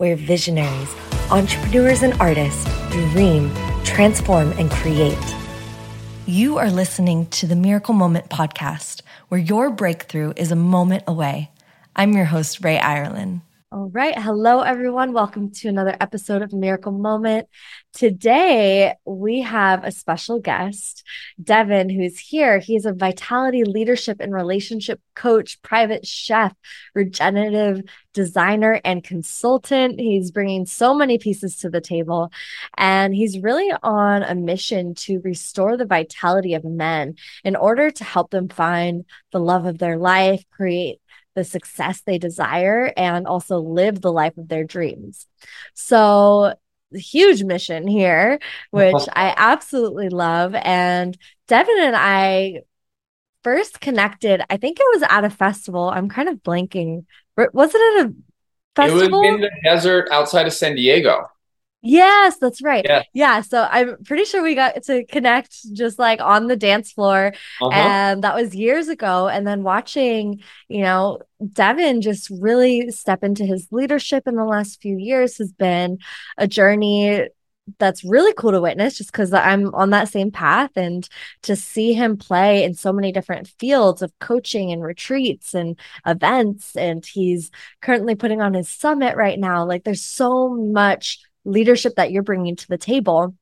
where 0.00 0.16
visionaries, 0.16 0.94
entrepreneurs, 1.30 2.02
and 2.02 2.14
artists 2.14 2.64
dream, 2.90 3.54
transform, 3.84 4.50
and 4.52 4.70
create. 4.70 5.36
You 6.24 6.56
are 6.56 6.70
listening 6.70 7.26
to 7.26 7.46
the 7.46 7.54
Miracle 7.54 7.92
Moment 7.92 8.30
podcast, 8.30 9.02
where 9.28 9.38
your 9.38 9.68
breakthrough 9.68 10.32
is 10.36 10.50
a 10.50 10.56
moment 10.56 11.04
away. 11.06 11.50
I'm 11.94 12.14
your 12.14 12.24
host, 12.24 12.64
Rae 12.64 12.78
Ireland. 12.78 13.42
All 13.72 13.88
right. 13.92 14.18
Hello, 14.18 14.62
everyone. 14.62 15.12
Welcome 15.12 15.52
to 15.52 15.68
another 15.68 15.96
episode 16.00 16.42
of 16.42 16.52
Miracle 16.52 16.90
Moment. 16.90 17.46
Today, 17.92 18.94
we 19.04 19.42
have 19.42 19.84
a 19.84 19.92
special 19.92 20.40
guest, 20.40 21.04
Devin, 21.40 21.88
who's 21.88 22.18
here. 22.18 22.58
He's 22.58 22.84
a 22.84 22.92
vitality, 22.92 23.62
leadership, 23.62 24.16
and 24.18 24.34
relationship 24.34 25.00
coach, 25.14 25.62
private 25.62 26.04
chef, 26.04 26.52
regenerative 26.96 27.82
designer, 28.12 28.80
and 28.84 29.04
consultant. 29.04 30.00
He's 30.00 30.32
bringing 30.32 30.66
so 30.66 30.92
many 30.92 31.18
pieces 31.18 31.56
to 31.58 31.70
the 31.70 31.80
table, 31.80 32.32
and 32.76 33.14
he's 33.14 33.38
really 33.38 33.72
on 33.84 34.24
a 34.24 34.34
mission 34.34 34.96
to 34.96 35.20
restore 35.20 35.76
the 35.76 35.86
vitality 35.86 36.54
of 36.54 36.64
men 36.64 37.14
in 37.44 37.54
order 37.54 37.92
to 37.92 38.02
help 38.02 38.32
them 38.32 38.48
find 38.48 39.04
the 39.30 39.38
love 39.38 39.64
of 39.64 39.78
their 39.78 39.96
life, 39.96 40.42
create 40.50 40.99
the 41.34 41.44
success 41.44 42.02
they 42.02 42.18
desire 42.18 42.92
and 42.96 43.26
also 43.26 43.58
live 43.58 44.00
the 44.00 44.12
life 44.12 44.36
of 44.36 44.48
their 44.48 44.64
dreams. 44.64 45.26
So, 45.74 46.54
huge 46.92 47.44
mission 47.44 47.86
here, 47.86 48.40
which 48.70 48.94
uh-huh. 48.94 49.06
I 49.14 49.34
absolutely 49.36 50.08
love. 50.08 50.54
And 50.54 51.16
Devin 51.46 51.78
and 51.80 51.96
I 51.96 52.62
first 53.44 53.80
connected, 53.80 54.42
I 54.50 54.56
think 54.56 54.78
it 54.80 54.86
was 54.94 55.02
at 55.08 55.24
a 55.24 55.30
festival. 55.30 55.88
I'm 55.88 56.08
kind 56.08 56.28
of 56.28 56.36
blanking. 56.36 57.04
Was 57.36 57.74
it 57.74 58.00
at 58.00 58.06
a 58.06 58.14
festival? 58.76 59.22
It 59.22 59.30
was 59.30 59.34
in 59.34 59.40
the 59.40 59.50
desert 59.64 60.08
outside 60.10 60.46
of 60.46 60.52
San 60.52 60.74
Diego. 60.74 61.26
Yes, 61.82 62.36
that's 62.38 62.62
right. 62.62 62.84
Yeah. 62.86 63.02
yeah. 63.14 63.40
So 63.40 63.66
I'm 63.70 64.02
pretty 64.04 64.24
sure 64.24 64.42
we 64.42 64.54
got 64.54 64.82
to 64.84 65.04
connect 65.06 65.72
just 65.72 65.98
like 65.98 66.20
on 66.20 66.46
the 66.46 66.56
dance 66.56 66.92
floor. 66.92 67.32
Uh-huh. 67.62 67.70
And 67.70 68.24
that 68.24 68.34
was 68.34 68.54
years 68.54 68.88
ago. 68.88 69.28
And 69.28 69.46
then 69.46 69.62
watching, 69.62 70.42
you 70.68 70.82
know, 70.82 71.20
Devin 71.52 72.02
just 72.02 72.28
really 72.30 72.90
step 72.90 73.24
into 73.24 73.46
his 73.46 73.66
leadership 73.70 74.24
in 74.26 74.36
the 74.36 74.44
last 74.44 74.82
few 74.82 74.96
years 74.98 75.38
has 75.38 75.52
been 75.52 75.98
a 76.36 76.46
journey 76.46 77.28
that's 77.78 78.04
really 78.04 78.32
cool 78.34 78.50
to 78.50 78.60
witness 78.60 78.98
just 78.98 79.12
because 79.12 79.32
I'm 79.32 79.74
on 79.74 79.90
that 79.90 80.08
same 80.08 80.30
path 80.30 80.72
and 80.76 81.08
to 81.42 81.54
see 81.54 81.92
him 81.92 82.16
play 82.16 82.64
in 82.64 82.74
so 82.74 82.92
many 82.92 83.12
different 83.12 83.48
fields 83.58 84.02
of 84.02 84.12
coaching 84.18 84.72
and 84.72 84.82
retreats 84.82 85.54
and 85.54 85.78
events. 86.06 86.76
And 86.76 87.04
he's 87.06 87.50
currently 87.80 88.16
putting 88.16 88.40
on 88.42 88.54
his 88.54 88.68
summit 88.68 89.16
right 89.16 89.38
now. 89.38 89.64
Like 89.64 89.84
there's 89.84 90.02
so 90.02 90.48
much 90.48 91.20
leadership 91.50 91.94
that 91.96 92.12
you're 92.12 92.22
bringing 92.22 92.56
to 92.56 92.68
the 92.68 92.78
table. 92.78 93.34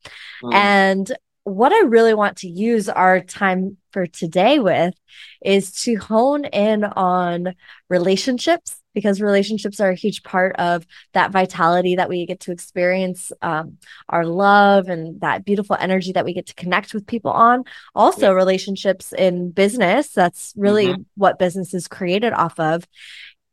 Mm. 0.42 0.54
And 0.54 1.12
what 1.44 1.72
I 1.72 1.80
really 1.86 2.14
want 2.14 2.38
to 2.38 2.48
use 2.48 2.88
our 2.88 3.20
time 3.20 3.78
for 3.92 4.06
today 4.06 4.58
with 4.58 4.94
is 5.42 5.72
to 5.82 5.96
hone 5.96 6.44
in 6.44 6.84
on 6.84 7.54
relationships 7.88 8.76
because 8.94 9.20
relationships 9.20 9.80
are 9.80 9.90
a 9.90 9.94
huge 9.94 10.22
part 10.24 10.56
of 10.56 10.84
that 11.14 11.30
vitality 11.30 11.96
that 11.96 12.08
we 12.08 12.26
get 12.26 12.40
to 12.40 12.52
experience 12.52 13.32
um, 13.42 13.78
our 14.08 14.26
love 14.26 14.88
and 14.88 15.20
that 15.20 15.44
beautiful 15.44 15.76
energy 15.78 16.12
that 16.12 16.24
we 16.24 16.34
get 16.34 16.46
to 16.46 16.54
connect 16.54 16.92
with 16.92 17.06
people 17.06 17.30
on 17.30 17.64
also 17.94 18.26
yeah. 18.26 18.32
relationships 18.32 19.12
in 19.12 19.50
business 19.50 20.08
that's 20.08 20.52
really 20.56 20.88
mm-hmm. 20.88 21.02
what 21.16 21.38
business 21.38 21.72
is 21.74 21.88
created 21.88 22.32
off 22.32 22.58
of 22.58 22.84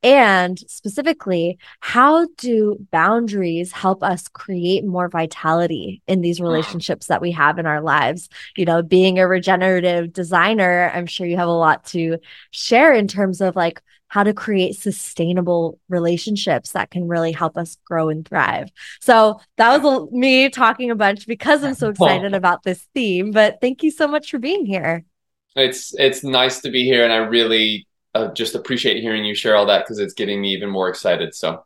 and 0.05 0.59
specifically, 0.67 1.57
how 1.79 2.27
do 2.37 2.77
boundaries 2.91 3.71
help 3.71 4.03
us 4.03 4.27
create 4.27 4.85
more 4.85 5.09
vitality 5.09 6.03
in 6.05 6.21
these 6.21 6.39
mm. 6.39 6.43
relationships 6.43 7.07
that 7.07 7.23
we 7.23 7.31
have 7.31 7.57
in 7.57 7.65
our 7.65 7.81
lives? 7.81 8.29
You 8.55 8.65
know, 8.65 8.83
being 8.83 9.17
a 9.17 9.27
regenerative 9.27 10.13
designer, 10.13 10.91
I'm 10.93 11.07
sure 11.07 11.25
you 11.25 11.37
have 11.37 11.47
a 11.47 11.51
lot 11.51 11.85
to 11.85 12.19
share 12.51 12.93
in 12.93 13.07
terms 13.07 13.41
of 13.41 13.55
like 13.55 13.81
how 14.07 14.21
to 14.21 14.31
create 14.31 14.75
sustainable 14.75 15.79
relationships 15.89 16.73
that 16.73 16.91
can 16.91 17.07
really 17.07 17.31
help 17.31 17.57
us 17.57 17.75
grow 17.83 18.09
and 18.09 18.27
thrive. 18.27 18.69
So 19.01 19.39
that 19.57 19.81
was 19.81 20.11
me 20.11 20.49
talking 20.49 20.91
a 20.91 20.95
bunch 20.95 21.25
because 21.25 21.63
I'm 21.63 21.73
so 21.73 21.89
excited 21.89 22.35
about 22.35 22.61
this 22.61 22.87
theme. 22.93 23.31
But 23.31 23.57
thank 23.59 23.81
you 23.81 23.89
so 23.89 24.07
much 24.07 24.29
for 24.29 24.37
being 24.37 24.67
here. 24.67 25.03
It's 25.55 25.95
it's 25.97 26.23
nice 26.23 26.61
to 26.61 26.69
be 26.69 26.83
here, 26.83 27.03
and 27.03 27.11
I 27.13 27.17
really 27.17 27.87
uh, 28.15 28.33
just 28.33 28.55
appreciate 28.55 29.01
hearing 29.01 29.25
you 29.25 29.35
share 29.35 29.55
all 29.55 29.65
that 29.67 29.83
because 29.83 29.99
it's 29.99 30.13
getting 30.13 30.41
me 30.41 30.53
even 30.53 30.69
more 30.69 30.89
excited. 30.89 31.35
So 31.35 31.63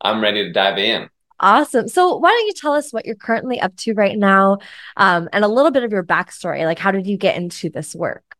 I'm 0.00 0.20
ready 0.20 0.44
to 0.44 0.52
dive 0.52 0.76
in. 0.76 1.08
Awesome. 1.40 1.88
So 1.88 2.16
why 2.16 2.30
don't 2.30 2.46
you 2.46 2.52
tell 2.52 2.72
us 2.72 2.92
what 2.92 3.06
you're 3.06 3.14
currently 3.14 3.60
up 3.60 3.76
to 3.78 3.94
right 3.94 4.18
now 4.18 4.58
um, 4.96 5.28
and 5.32 5.44
a 5.44 5.48
little 5.48 5.70
bit 5.70 5.84
of 5.84 5.92
your 5.92 6.04
backstory? 6.04 6.64
Like, 6.64 6.78
how 6.78 6.90
did 6.90 7.06
you 7.06 7.16
get 7.16 7.36
into 7.36 7.70
this 7.70 7.94
work? 7.94 8.36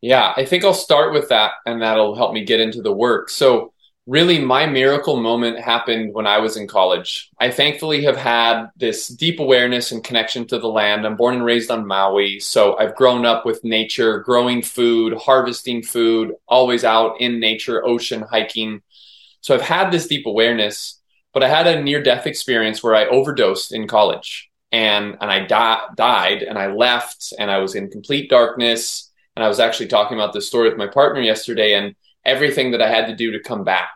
Yeah, 0.00 0.32
I 0.36 0.44
think 0.44 0.64
I'll 0.64 0.74
start 0.74 1.12
with 1.12 1.28
that 1.28 1.52
and 1.64 1.80
that'll 1.80 2.16
help 2.16 2.32
me 2.32 2.44
get 2.44 2.60
into 2.60 2.82
the 2.82 2.92
work. 2.92 3.30
So 3.30 3.71
really 4.06 4.40
my 4.40 4.66
miracle 4.66 5.20
moment 5.20 5.60
happened 5.60 6.12
when 6.12 6.26
I 6.26 6.38
was 6.38 6.56
in 6.56 6.66
college. 6.66 7.30
I 7.38 7.50
thankfully 7.50 8.02
have 8.04 8.16
had 8.16 8.66
this 8.76 9.06
deep 9.08 9.38
awareness 9.38 9.92
and 9.92 10.02
connection 10.02 10.46
to 10.48 10.58
the 10.58 10.68
land. 10.68 11.06
I'm 11.06 11.16
born 11.16 11.36
and 11.36 11.44
raised 11.44 11.70
on 11.70 11.86
Maui, 11.86 12.40
so 12.40 12.76
I've 12.78 12.96
grown 12.96 13.24
up 13.24 13.46
with 13.46 13.62
nature, 13.62 14.18
growing 14.20 14.62
food, 14.62 15.14
harvesting 15.14 15.82
food, 15.82 16.34
always 16.48 16.84
out 16.84 17.20
in 17.20 17.38
nature, 17.38 17.84
ocean, 17.86 18.22
hiking. 18.22 18.82
So 19.40 19.54
I've 19.54 19.62
had 19.62 19.90
this 19.90 20.08
deep 20.08 20.26
awareness, 20.26 21.00
but 21.32 21.44
I 21.44 21.48
had 21.48 21.66
a 21.66 21.82
near 21.82 22.02
death 22.02 22.26
experience 22.26 22.82
where 22.82 22.96
I 22.96 23.06
overdosed 23.06 23.72
in 23.72 23.86
college. 23.86 24.48
And 24.72 25.18
and 25.20 25.30
I 25.30 25.44
di- 25.44 25.86
died 25.96 26.42
and 26.42 26.58
I 26.58 26.72
left 26.72 27.34
and 27.38 27.50
I 27.50 27.58
was 27.58 27.74
in 27.74 27.90
complete 27.90 28.30
darkness 28.30 29.10
and 29.36 29.44
I 29.44 29.48
was 29.48 29.60
actually 29.60 29.88
talking 29.88 30.16
about 30.16 30.32
this 30.32 30.46
story 30.46 30.68
with 30.68 30.78
my 30.78 30.86
partner 30.86 31.20
yesterday 31.20 31.74
and 31.74 31.94
everything 32.24 32.72
that 32.72 32.82
I 32.82 32.88
had 32.88 33.06
to 33.06 33.16
do 33.16 33.32
to 33.32 33.40
come 33.40 33.64
back. 33.64 33.90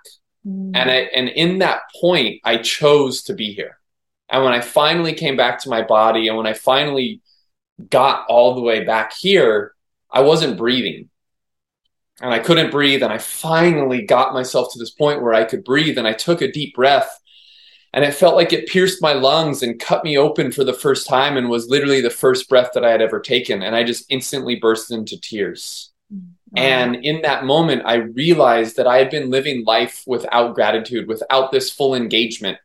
Mm. 0.47 0.73
And 0.75 0.91
I, 0.91 0.95
and 1.15 1.29
in 1.29 1.59
that 1.59 1.83
point, 2.01 2.41
I 2.45 2.59
chose 2.59 3.23
to 3.25 3.35
be 3.35 3.53
here. 3.53 3.79
And 4.29 4.45
when 4.45 4.53
I 4.53 4.61
finally 4.61 5.15
came 5.15 5.37
back 5.37 5.61
to 5.61 5.69
my 5.69 5.83
body 5.83 6.29
and 6.29 6.37
when 6.37 6.47
I 6.47 6.53
finally 6.53 7.21
got 7.91 8.27
all 8.29 8.55
the 8.55 8.61
way 8.61 8.85
back 8.85 9.13
here, 9.13 9.75
I 10.11 10.21
wasn't 10.21 10.59
breathing. 10.59 11.11
And 12.21 12.33
I 12.33 12.39
couldn't 12.39 12.71
breathe. 12.71 13.03
And 13.03 13.13
I 13.13 13.19
finally 13.19 14.03
got 14.03 14.33
myself 14.33 14.73
to 14.73 14.79
this 14.79 14.91
point 14.91 15.23
where 15.23 15.35
I 15.35 15.45
could 15.45 15.65
breathe. 15.65 15.99
And 15.99 16.09
I 16.09 16.15
took 16.15 16.41
a 16.41 16.51
deep 16.51 16.75
breath 16.75 17.21
and 17.93 18.05
it 18.05 18.15
felt 18.15 18.37
like 18.37 18.53
it 18.53 18.69
pierced 18.69 19.01
my 19.01 19.13
lungs 19.13 19.63
and 19.63 19.81
cut 19.81 20.05
me 20.05 20.19
open 20.19 20.53
for 20.53 20.65
the 20.65 20.73
first 20.73 21.07
time 21.07 21.37
and 21.37 21.49
was 21.49 21.69
literally 21.69 22.01
the 22.01 22.11
first 22.11 22.49
breath 22.49 22.73
that 22.75 22.85
I 22.85 22.91
had 22.91 23.01
ever 23.01 23.21
taken. 23.21 23.63
And 23.63 23.77
I 23.77 23.85
just 23.85 24.05
instantly 24.11 24.57
burst 24.57 24.91
into 24.91 25.19
tears. 25.21 25.86
And 26.55 26.97
in 27.05 27.23
that 27.23 27.45
moment, 27.45 27.83
I 27.85 27.97
realized 27.97 28.77
that 28.77 28.87
I 28.87 28.99
had 28.99 29.11
been 29.11 29.31
living 29.31 29.65
life 29.65 30.05
without 30.07 30.55
gratitude, 30.55 31.09
without 31.09 31.51
this 31.51 31.71
full 31.71 31.95
engagement. 31.95 32.59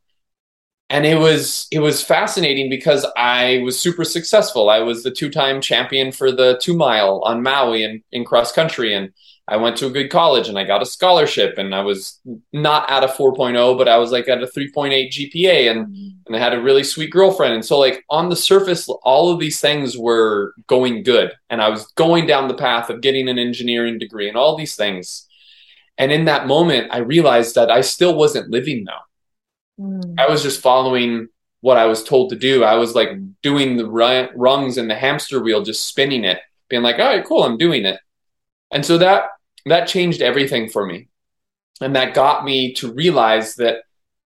And 0.90 1.06
it 1.06 1.18
was 1.18 1.68
it 1.72 1.80
was 1.80 2.04
fascinating 2.04 2.70
because 2.70 3.06
I 3.16 3.62
was 3.64 3.80
super 3.80 4.04
successful. 4.04 4.70
I 4.70 4.80
was 4.80 5.04
the 5.04 5.12
two-time 5.12 5.62
champion 5.62 6.12
for 6.12 6.32
the 6.32 6.60
two 6.62 6.76
mile 6.76 7.22
on 7.24 7.42
Maui 7.42 7.84
and 7.84 8.04
in 8.12 8.26
cross 8.26 8.52
country. 8.52 8.94
And 8.94 9.12
I 9.52 9.58
went 9.58 9.76
to 9.78 9.88
a 9.88 9.92
good 9.92 10.10
college 10.10 10.48
and 10.48 10.58
I 10.58 10.64
got 10.64 10.82
a 10.82 10.86
scholarship 10.86 11.58
and 11.58 11.76
I 11.76 11.82
was 11.82 12.22
not 12.54 12.90
at 12.90 13.04
a 13.04 13.08
4.0, 13.08 13.78
but 13.78 13.90
I 13.90 13.98
was 13.98 14.10
like 14.10 14.30
at 14.30 14.42
a 14.42 14.48
3.8 14.48 15.10
GPA 15.10 15.70
and, 15.70 15.88
mm-hmm. 15.88 16.08
and 16.26 16.36
I 16.38 16.40
had 16.40 16.54
a 16.54 16.62
really 16.62 16.86
sweet 16.86 17.12
girlfriend. 17.12 17.54
And 17.54 17.66
so 17.66 17.78
like 17.78 18.06
on 18.10 18.30
the 18.30 18.36
surface, 18.38 18.88
all 19.04 19.30
of 19.30 19.42
these 19.42 19.60
things 19.60 19.98
were 19.98 20.54
going 20.68 21.04
good. 21.04 21.34
And 21.50 21.62
I 21.62 21.68
was 21.68 21.86
going 21.98 22.28
down 22.28 22.48
the 22.48 22.54
path 22.54 22.90
of 22.90 23.02
getting 23.02 23.28
an 23.28 23.38
engineering 23.38 24.00
degree 24.00 24.30
and 24.30 24.38
all 24.38 24.56
these 24.56 24.78
things. 24.78 25.28
And 25.98 26.14
in 26.14 26.24
that 26.26 26.48
moment, 26.48 26.88
I 26.90 27.00
realized 27.00 27.56
that 27.56 27.70
I 27.70 27.82
still 27.82 28.16
wasn't 28.16 28.52
living 28.52 28.86
though. 28.86 29.84
Mm. 29.84 30.16
I 30.18 30.30
was 30.30 30.44
just 30.44 30.62
following 30.62 31.28
what 31.60 31.76
I 31.76 31.88
was 31.88 32.06
told 32.06 32.30
to 32.30 32.38
do. 32.38 32.64
I 32.64 32.76
was 32.76 32.96
like 32.96 33.10
doing 33.42 33.76
the 33.76 33.86
rungs 34.34 34.78
in 34.78 34.88
the 34.88 34.96
hamster 34.96 35.44
wheel, 35.44 35.62
just 35.62 35.88
spinning 35.88 36.24
it, 36.24 36.40
being 36.70 36.84
like, 36.84 37.00
all 37.00 37.06
right, 37.06 37.26
cool, 37.26 37.44
I'm 37.44 37.58
doing 37.58 37.84
it. 37.84 38.00
And 38.72 38.86
so 38.86 38.98
that 38.98 39.26
that 39.66 39.88
changed 39.88 40.22
everything 40.22 40.70
for 40.70 40.86
me. 40.86 41.08
And 41.80 41.96
that 41.96 42.14
got 42.14 42.44
me 42.44 42.74
to 42.76 42.94
realize 42.94 43.56
that 43.56 43.84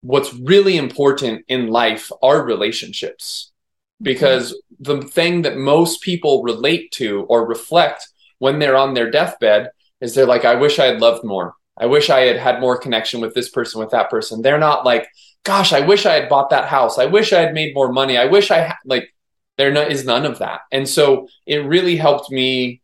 what's 0.02 0.34
really 0.34 0.78
important 0.78 1.46
in 1.48 1.68
life 1.68 2.12
are 2.22 2.44
relationships. 2.44 3.52
Mm-hmm. 3.96 4.04
Because 4.04 4.62
the 4.80 5.02
thing 5.02 5.42
that 5.42 5.58
most 5.58 6.02
people 6.02 6.44
relate 6.44 6.92
to 6.94 7.24
or 7.24 7.48
reflect 7.48 8.08
when 8.38 8.60
they're 8.60 8.78
on 8.78 8.94
their 8.94 9.12
deathbed 9.12 9.72
is 10.00 10.16
they're 10.16 10.26
like, 10.26 10.46
I 10.46 10.56
wish 10.56 10.80
I 10.80 10.86
had 10.86 11.02
loved 11.02 11.24
more. 11.24 11.56
I 11.78 11.86
wish 11.86 12.10
I 12.10 12.22
had 12.22 12.38
had 12.38 12.60
more 12.60 12.78
connection 12.78 13.20
with 13.20 13.34
this 13.34 13.50
person, 13.50 13.80
with 13.80 13.92
that 13.92 14.10
person. 14.10 14.42
They're 14.42 14.58
not 14.58 14.86
like, 14.86 15.08
gosh, 15.44 15.74
I 15.74 15.82
wish 15.82 16.06
I 16.06 16.14
had 16.14 16.30
bought 16.30 16.50
that 16.52 16.68
house. 16.68 16.98
I 16.98 17.06
wish 17.06 17.34
I 17.34 17.42
had 17.42 17.54
made 17.54 17.74
more 17.74 17.92
money. 17.92 18.18
I 18.18 18.26
wish 18.26 18.52
I 18.52 18.60
had, 18.60 18.76
like, 18.86 19.14
there 19.58 19.74
is 19.90 20.06
none 20.06 20.26
of 20.26 20.40
that. 20.40 20.62
And 20.72 20.88
so 20.88 21.28
it 21.46 21.66
really 21.66 21.96
helped 21.96 22.32
me 22.32 22.82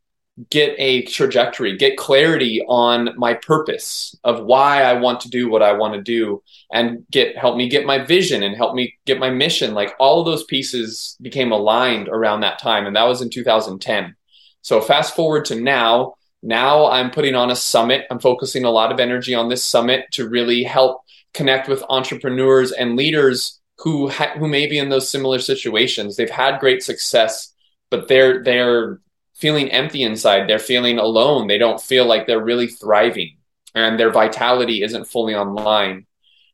get 0.49 0.75
a 0.77 1.03
trajectory, 1.03 1.77
get 1.77 1.97
clarity 1.97 2.61
on 2.67 3.09
my 3.17 3.33
purpose 3.33 4.15
of 4.23 4.43
why 4.43 4.83
I 4.83 4.93
want 4.93 5.21
to 5.21 5.29
do 5.29 5.49
what 5.49 5.63
I 5.63 5.73
want 5.73 5.93
to 5.93 6.01
do 6.01 6.43
and 6.73 7.05
get 7.09 7.37
help 7.37 7.55
me 7.55 7.69
get 7.69 7.85
my 7.85 7.99
vision 7.99 8.43
and 8.43 8.55
help 8.55 8.75
me 8.75 8.95
get 9.05 9.17
my 9.17 9.29
mission. 9.29 9.73
Like 9.73 9.95
all 9.97 10.19
of 10.19 10.25
those 10.25 10.43
pieces 10.43 11.15
became 11.21 11.51
aligned 11.51 12.09
around 12.09 12.41
that 12.41 12.59
time 12.59 12.85
and 12.85 12.95
that 12.95 13.07
was 13.07 13.21
in 13.21 13.29
2010. 13.29 14.15
So 14.61 14.81
fast 14.81 15.15
forward 15.15 15.45
to 15.45 15.55
now, 15.55 16.15
now 16.43 16.87
I'm 16.87 17.11
putting 17.11 17.35
on 17.35 17.49
a 17.49 17.55
summit. 17.55 18.05
I'm 18.11 18.19
focusing 18.19 18.65
a 18.65 18.71
lot 18.71 18.91
of 18.91 18.99
energy 18.99 19.33
on 19.33 19.47
this 19.47 19.63
summit 19.63 20.05
to 20.11 20.27
really 20.27 20.63
help 20.63 21.01
connect 21.33 21.69
with 21.69 21.83
entrepreneurs 21.89 22.71
and 22.71 22.95
leaders 22.95 23.59
who 23.79 24.09
ha- 24.09 24.33
who 24.37 24.47
may 24.47 24.67
be 24.67 24.77
in 24.77 24.89
those 24.89 25.09
similar 25.09 25.39
situations. 25.39 26.15
They've 26.15 26.29
had 26.29 26.59
great 26.59 26.83
success, 26.83 27.53
but 27.89 28.07
they're 28.07 28.43
they're 28.43 28.99
feeling 29.35 29.71
empty 29.71 30.03
inside. 30.03 30.47
They're 30.47 30.59
feeling 30.59 30.97
alone. 30.97 31.47
They 31.47 31.57
don't 31.57 31.81
feel 31.81 32.05
like 32.05 32.25
they're 32.25 32.43
really 32.43 32.67
thriving 32.67 33.37
and 33.75 33.99
their 33.99 34.09
vitality 34.11 34.81
isn't 34.81 35.05
fully 35.05 35.35
online. 35.35 36.07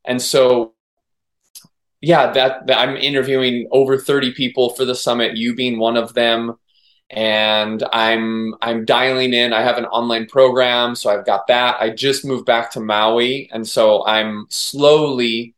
And 0.03 0.21
so, 0.21 0.73
yeah, 2.01 2.31
that, 2.31 2.65
that 2.67 2.79
I'm 2.79 2.97
interviewing 2.97 3.67
over 3.71 3.97
30 3.97 4.33
people 4.33 4.71
for 4.71 4.83
the 4.83 4.95
summit, 4.95 5.37
you 5.37 5.55
being 5.55 5.77
one 5.77 5.97
of 5.97 6.15
them. 6.15 6.55
And 7.11 7.83
I'm 7.91 8.55
I'm 8.61 8.85
dialing 8.85 9.33
in. 9.33 9.51
I 9.51 9.63
have 9.63 9.77
an 9.77 9.83
online 9.83 10.27
program, 10.27 10.95
so 10.95 11.09
I've 11.09 11.25
got 11.25 11.45
that. 11.47 11.75
I 11.81 11.89
just 11.89 12.23
moved 12.23 12.45
back 12.45 12.71
to 12.71 12.79
Maui, 12.79 13.49
and 13.51 13.67
so 13.67 14.05
I'm 14.05 14.45
slowly 14.47 15.53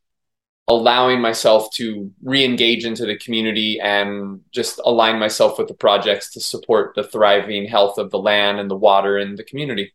allowing 0.68 1.19
myself 1.19 1.69
to 1.74 2.12
re-engage 2.24 2.86
into 2.86 3.06
the 3.06 3.18
community 3.18 3.80
and 3.81 4.39
just 4.51 4.80
align 4.86 5.19
myself 5.19 5.57
with 5.57 5.68
the 5.68 5.74
projects 5.74 6.31
to 6.31 6.39
support 6.39 6.94
the 6.95 7.04
thriving 7.04 7.68
health 7.68 7.98
of 7.98 8.12
the 8.12 8.19
land 8.19 8.60
and 8.60 8.71
the 8.71 8.77
water 8.77 9.18
and 9.18 9.38
the 9.38 9.44
community 9.44 9.94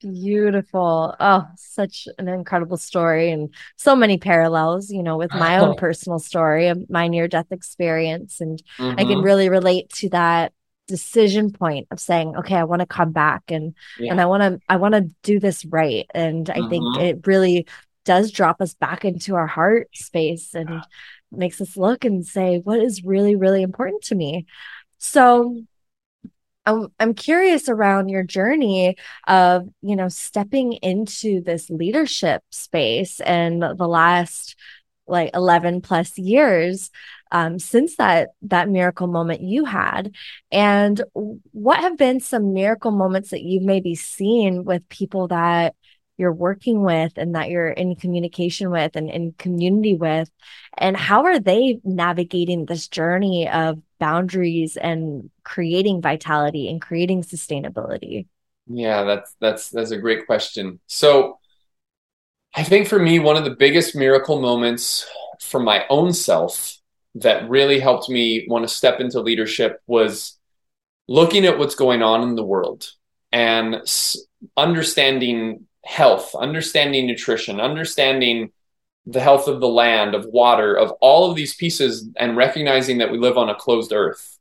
beautiful 0.00 1.14
oh 1.20 1.46
such 1.56 2.08
an 2.18 2.26
incredible 2.26 2.78
story 2.78 3.30
and 3.30 3.54
so 3.76 3.94
many 3.94 4.16
parallels 4.16 4.90
you 4.90 5.02
know 5.02 5.18
with 5.18 5.30
my 5.32 5.58
own 5.58 5.74
personal 5.76 6.18
story 6.18 6.68
of 6.68 6.88
my 6.88 7.06
near 7.06 7.28
death 7.28 7.50
experience 7.50 8.40
and 8.40 8.62
mm-hmm. 8.78 8.98
i 8.98 9.04
can 9.04 9.16
mm-hmm. 9.16 9.22
really 9.22 9.50
relate 9.50 9.90
to 9.90 10.08
that 10.08 10.54
decision 10.88 11.52
point 11.52 11.86
of 11.90 12.00
saying 12.00 12.34
okay 12.34 12.56
i 12.56 12.64
want 12.64 12.80
to 12.80 12.86
come 12.86 13.12
back 13.12 13.42
and 13.50 13.74
yeah. 13.98 14.10
and 14.10 14.20
i 14.20 14.24
want 14.24 14.42
to 14.42 14.58
i 14.70 14.76
want 14.76 14.94
to 14.94 15.02
do 15.22 15.38
this 15.38 15.66
right 15.66 16.06
and 16.14 16.48
i 16.48 16.56
mm-hmm. 16.56 16.70
think 16.70 16.96
it 16.96 17.26
really 17.26 17.66
does 18.10 18.32
drop 18.32 18.60
us 18.60 18.74
back 18.74 19.04
into 19.04 19.36
our 19.36 19.46
heart 19.46 19.88
space 19.94 20.52
and 20.52 20.82
makes 21.30 21.60
us 21.60 21.76
look 21.76 22.04
and 22.04 22.26
say, 22.26 22.58
what 22.58 22.80
is 22.80 23.04
really, 23.04 23.36
really 23.36 23.62
important 23.62 24.02
to 24.02 24.16
me? 24.16 24.46
So 24.98 25.62
I'm, 26.66 26.88
I'm 26.98 27.14
curious 27.14 27.68
around 27.68 28.08
your 28.08 28.24
journey 28.24 28.96
of, 29.28 29.68
you 29.80 29.94
know, 29.94 30.08
stepping 30.08 30.72
into 30.72 31.40
this 31.40 31.70
leadership 31.70 32.42
space 32.50 33.20
and 33.20 33.62
the 33.62 33.86
last 33.86 34.56
like 35.06 35.30
11 35.32 35.80
plus 35.80 36.18
years 36.18 36.90
um, 37.30 37.60
since 37.60 37.94
that 37.96 38.30
that 38.42 38.68
miracle 38.68 39.06
moment 39.06 39.40
you 39.40 39.64
had 39.64 40.14
and 40.50 41.00
what 41.14 41.78
have 41.78 41.96
been 41.96 42.18
some 42.18 42.52
miracle 42.54 42.90
moments 42.90 43.30
that 43.30 43.42
you've 43.42 43.62
maybe 43.62 43.94
seen 43.94 44.64
with 44.64 44.88
people 44.88 45.28
that 45.28 45.74
you're 46.20 46.32
working 46.32 46.82
with 46.82 47.14
and 47.16 47.34
that 47.34 47.50
you're 47.50 47.70
in 47.70 47.96
communication 47.96 48.70
with 48.70 48.94
and 48.94 49.10
in 49.10 49.32
community 49.32 49.94
with? 49.94 50.30
And 50.78 50.96
how 50.96 51.24
are 51.24 51.40
they 51.40 51.80
navigating 51.82 52.66
this 52.66 52.86
journey 52.86 53.48
of 53.48 53.80
boundaries 53.98 54.76
and 54.76 55.30
creating 55.42 56.00
vitality 56.00 56.68
and 56.68 56.80
creating 56.80 57.22
sustainability? 57.22 58.26
Yeah 58.68 59.02
that's 59.02 59.34
that's 59.40 59.70
that's 59.70 59.90
a 59.90 59.98
great 59.98 60.26
question. 60.26 60.78
So 60.86 61.40
i 62.54 62.62
think 62.64 62.88
for 62.88 62.98
me 62.98 63.18
one 63.18 63.36
of 63.36 63.44
the 63.44 63.56
biggest 63.56 63.94
miracle 63.94 64.40
moments 64.40 65.06
for 65.40 65.60
my 65.60 65.84
own 65.88 66.12
self 66.12 66.76
that 67.14 67.48
really 67.48 67.80
helped 67.80 68.08
me 68.08 68.46
want 68.48 68.66
to 68.66 68.74
step 68.74 69.00
into 69.00 69.20
leadership 69.20 69.80
was 69.86 70.38
looking 71.08 71.44
at 71.46 71.58
what's 71.58 71.74
going 71.74 72.02
on 72.02 72.22
in 72.22 72.34
the 72.36 72.44
world 72.44 72.88
and 73.32 73.82
understanding 74.56 75.66
health, 75.84 76.34
understanding 76.34 77.06
nutrition, 77.06 77.60
understanding 77.60 78.50
the 79.06 79.20
health 79.20 79.48
of 79.48 79.60
the 79.60 79.68
land, 79.68 80.14
of 80.14 80.26
water, 80.26 80.74
of 80.74 80.90
all 81.00 81.30
of 81.30 81.36
these 81.36 81.54
pieces, 81.54 82.08
and 82.16 82.36
recognizing 82.36 82.98
that 82.98 83.10
we 83.10 83.18
live 83.18 83.38
on 83.38 83.48
a 83.48 83.54
closed 83.54 83.92
earth. 83.92 84.38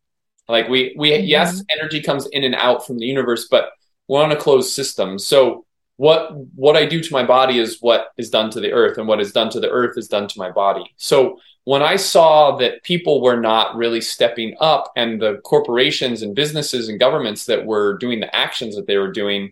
Like 0.48 0.68
we, 0.68 0.96
we 0.98 1.12
mm-hmm. 1.12 1.26
yes, 1.26 1.64
energy 1.70 2.02
comes 2.02 2.28
in 2.28 2.44
and 2.44 2.56
out 2.56 2.86
from 2.86 2.98
the 2.98 3.06
universe, 3.06 3.48
but 3.50 3.72
we're 4.08 4.24
on 4.24 4.32
a 4.32 4.36
closed 4.36 4.74
system. 4.74 5.20
So 5.20 5.66
what 5.98 6.34
what 6.56 6.78
I 6.78 6.86
do 6.86 7.02
to 7.02 7.14
my 7.14 7.26
body 7.26 7.60
is 7.60 7.82
what 7.82 8.14
is 8.18 8.30
done 8.30 8.50
to 8.52 8.60
the 8.60 8.72
earth, 8.72 8.98
and 8.98 9.08
what 9.08 9.20
is 9.20 9.32
done 9.32 9.50
to 9.52 9.60
the 9.60 9.70
earth 9.70 9.98
is 9.98 10.08
done 10.08 10.28
to 10.28 10.40
my 10.40 10.50
body. 10.50 10.94
So 10.98 11.40
when 11.66 11.82
I 11.84 11.98
saw 11.98 12.56
that 12.58 12.84
people 12.84 13.22
were 13.22 13.40
not 13.40 13.76
really 13.76 14.02
stepping 14.02 14.56
up, 14.60 14.92
and 14.96 15.22
the 15.22 15.38
corporations 15.44 16.22
and 16.22 16.34
businesses 16.34 16.90
and 16.90 17.00
governments 17.00 17.46
that 17.46 17.66
were 17.66 17.98
doing 17.98 18.20
the 18.20 18.34
actions 18.36 18.76
that 18.76 18.88
they 18.88 18.98
were 18.98 19.12
doing, 19.12 19.52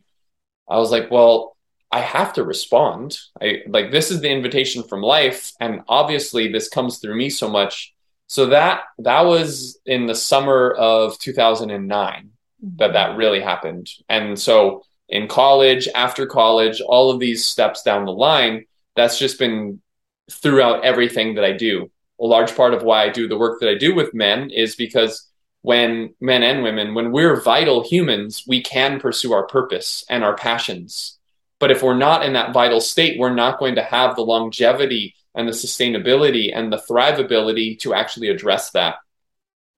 I 0.70 0.78
was 0.78 0.90
like, 0.90 1.12
well, 1.12 1.57
I 1.92 2.02
have 2.02 2.34
to 2.34 2.44
respond. 2.44 3.18
I 3.42 3.64
like 3.68 3.92
this 3.92 4.12
is 4.12 4.22
the 4.22 4.30
invitation 4.30 4.84
from 4.84 5.02
life, 5.02 5.54
and 5.60 5.82
obviously 5.88 6.52
this 6.52 6.68
comes 6.68 7.00
through 7.00 7.16
me 7.16 7.30
so 7.30 7.50
much. 7.50 7.94
So 8.28 8.48
that 8.48 8.82
that 9.00 9.22
was 9.22 9.80
in 9.86 10.06
the 10.06 10.16
summer 10.16 10.72
of 10.72 11.18
2009 11.20 12.32
that 12.78 12.94
that 12.94 13.10
mm-hmm. 13.10 13.18
really 13.18 13.40
happened. 13.40 13.90
And 14.10 14.38
so 14.38 14.84
in 15.10 15.28
college, 15.28 15.88
after 15.96 16.26
college, 16.26 16.82
all 16.82 17.12
of 17.12 17.20
these 17.20 17.46
steps 17.46 17.84
down 17.84 18.06
the 18.06 18.12
line, 18.12 18.66
that's 18.96 19.20
just 19.20 19.40
been 19.40 19.82
throughout 20.30 20.84
everything 20.84 21.36
that 21.36 21.46
I 21.46 21.54
do. 21.54 21.90
A 22.20 22.26
large 22.26 22.56
part 22.56 22.74
of 22.74 22.84
why 22.84 23.04
I 23.04 23.10
do 23.10 23.28
the 23.28 23.38
work 23.38 23.60
that 23.62 23.70
I 23.70 23.76
do 23.76 23.94
with 23.94 24.14
men 24.14 24.50
is 24.50 24.76
because 24.76 25.30
when 25.62 26.14
men 26.20 26.44
and 26.44 26.64
women, 26.64 26.96
when 26.96 27.12
we're 27.12 27.42
vital 27.42 27.84
humans, 27.84 28.44
we 28.48 28.62
can 28.62 29.00
pursue 29.00 29.34
our 29.34 29.46
purpose 29.46 30.04
and 30.10 30.24
our 30.24 30.36
passions 30.36 31.17
but 31.60 31.72
if 31.72 31.82
we're 31.82 31.98
not 31.98 32.24
in 32.24 32.34
that 32.34 32.54
vital 32.54 32.82
state, 32.82 33.20
we're 33.20 33.34
not 33.34 33.60
going 33.60 33.76
to 33.76 33.84
have 33.84 34.16
the 34.16 34.22
longevity 34.22 35.16
and 35.34 35.48
the 35.48 35.54
sustainability 35.54 36.52
and 36.56 36.72
the 36.72 36.82
thrivability 36.90 37.80
to 37.80 37.94
actually 37.94 38.30
address 38.30 38.72
that. 38.72 38.96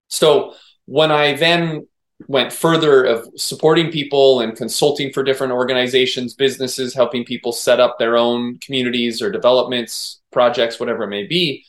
So 0.08 0.56
when 0.86 1.12
I 1.12 1.34
then 1.34 1.88
went 2.28 2.52
further 2.52 3.04
of 3.04 3.30
supporting 3.38 3.92
people 3.92 4.42
and 4.42 4.56
consulting 4.56 5.14
for 5.14 5.24
different 5.24 5.54
organizations, 5.54 6.34
businesses, 6.34 6.94
helping 6.94 7.24
people 7.24 7.52
set 7.52 7.80
up 7.80 7.98
their 7.98 8.18
own 8.18 8.58
communities 8.60 9.22
or 9.22 9.32
developments, 9.32 10.22
projects, 10.32 10.80
whatever 10.80 11.04
it 11.04 11.10
may 11.10 11.26
be, 11.28 11.66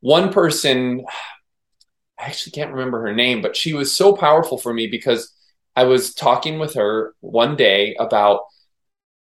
one 0.00 0.32
person, 0.32 1.04
I 2.18 2.24
actually 2.24 2.52
can't 2.52 2.72
remember 2.72 3.02
her 3.02 3.14
name, 3.14 3.42
but 3.42 3.56
she 3.56 3.74
was 3.74 3.92
so 3.94 4.14
powerful 4.14 4.56
for 4.56 4.72
me 4.72 4.86
because 4.86 5.32
I 5.76 5.84
was 5.84 6.14
talking 6.14 6.58
with 6.58 6.74
her 6.74 7.14
one 7.20 7.56
day 7.56 7.94
about 7.98 8.40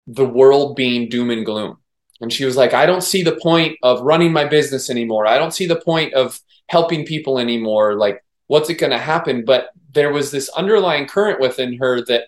the 0.08 0.26
world 0.26 0.76
being 0.76 1.10
doom 1.10 1.30
and 1.30 1.46
gloom. 1.46 1.78
And 2.22 2.34
she 2.34 2.46
was 2.46 2.58
like, 2.58 2.74
I 2.74 2.86
don't 2.86 3.04
see 3.04 3.22
the 3.22 3.36
point 3.36 3.78
of 3.84 4.02
running 4.02 4.34
my 4.34 4.46
business 4.46 4.90
anymore. 4.90 5.28
I 5.28 5.38
don't 5.38 5.54
see 5.54 5.68
the 5.68 5.82
point 5.82 6.14
of 6.14 6.40
helping 6.68 7.06
people 7.06 7.38
anymore. 7.38 7.96
Like, 7.96 8.24
what's 8.48 8.70
it 8.70 8.76
going 8.76 8.92
to 8.92 8.98
happen? 8.98 9.46
But 9.46 9.70
there 9.94 10.12
was 10.12 10.32
this 10.32 10.50
underlying 10.50 11.08
current 11.08 11.40
within 11.40 11.78
her 11.78 12.04
that 12.06 12.26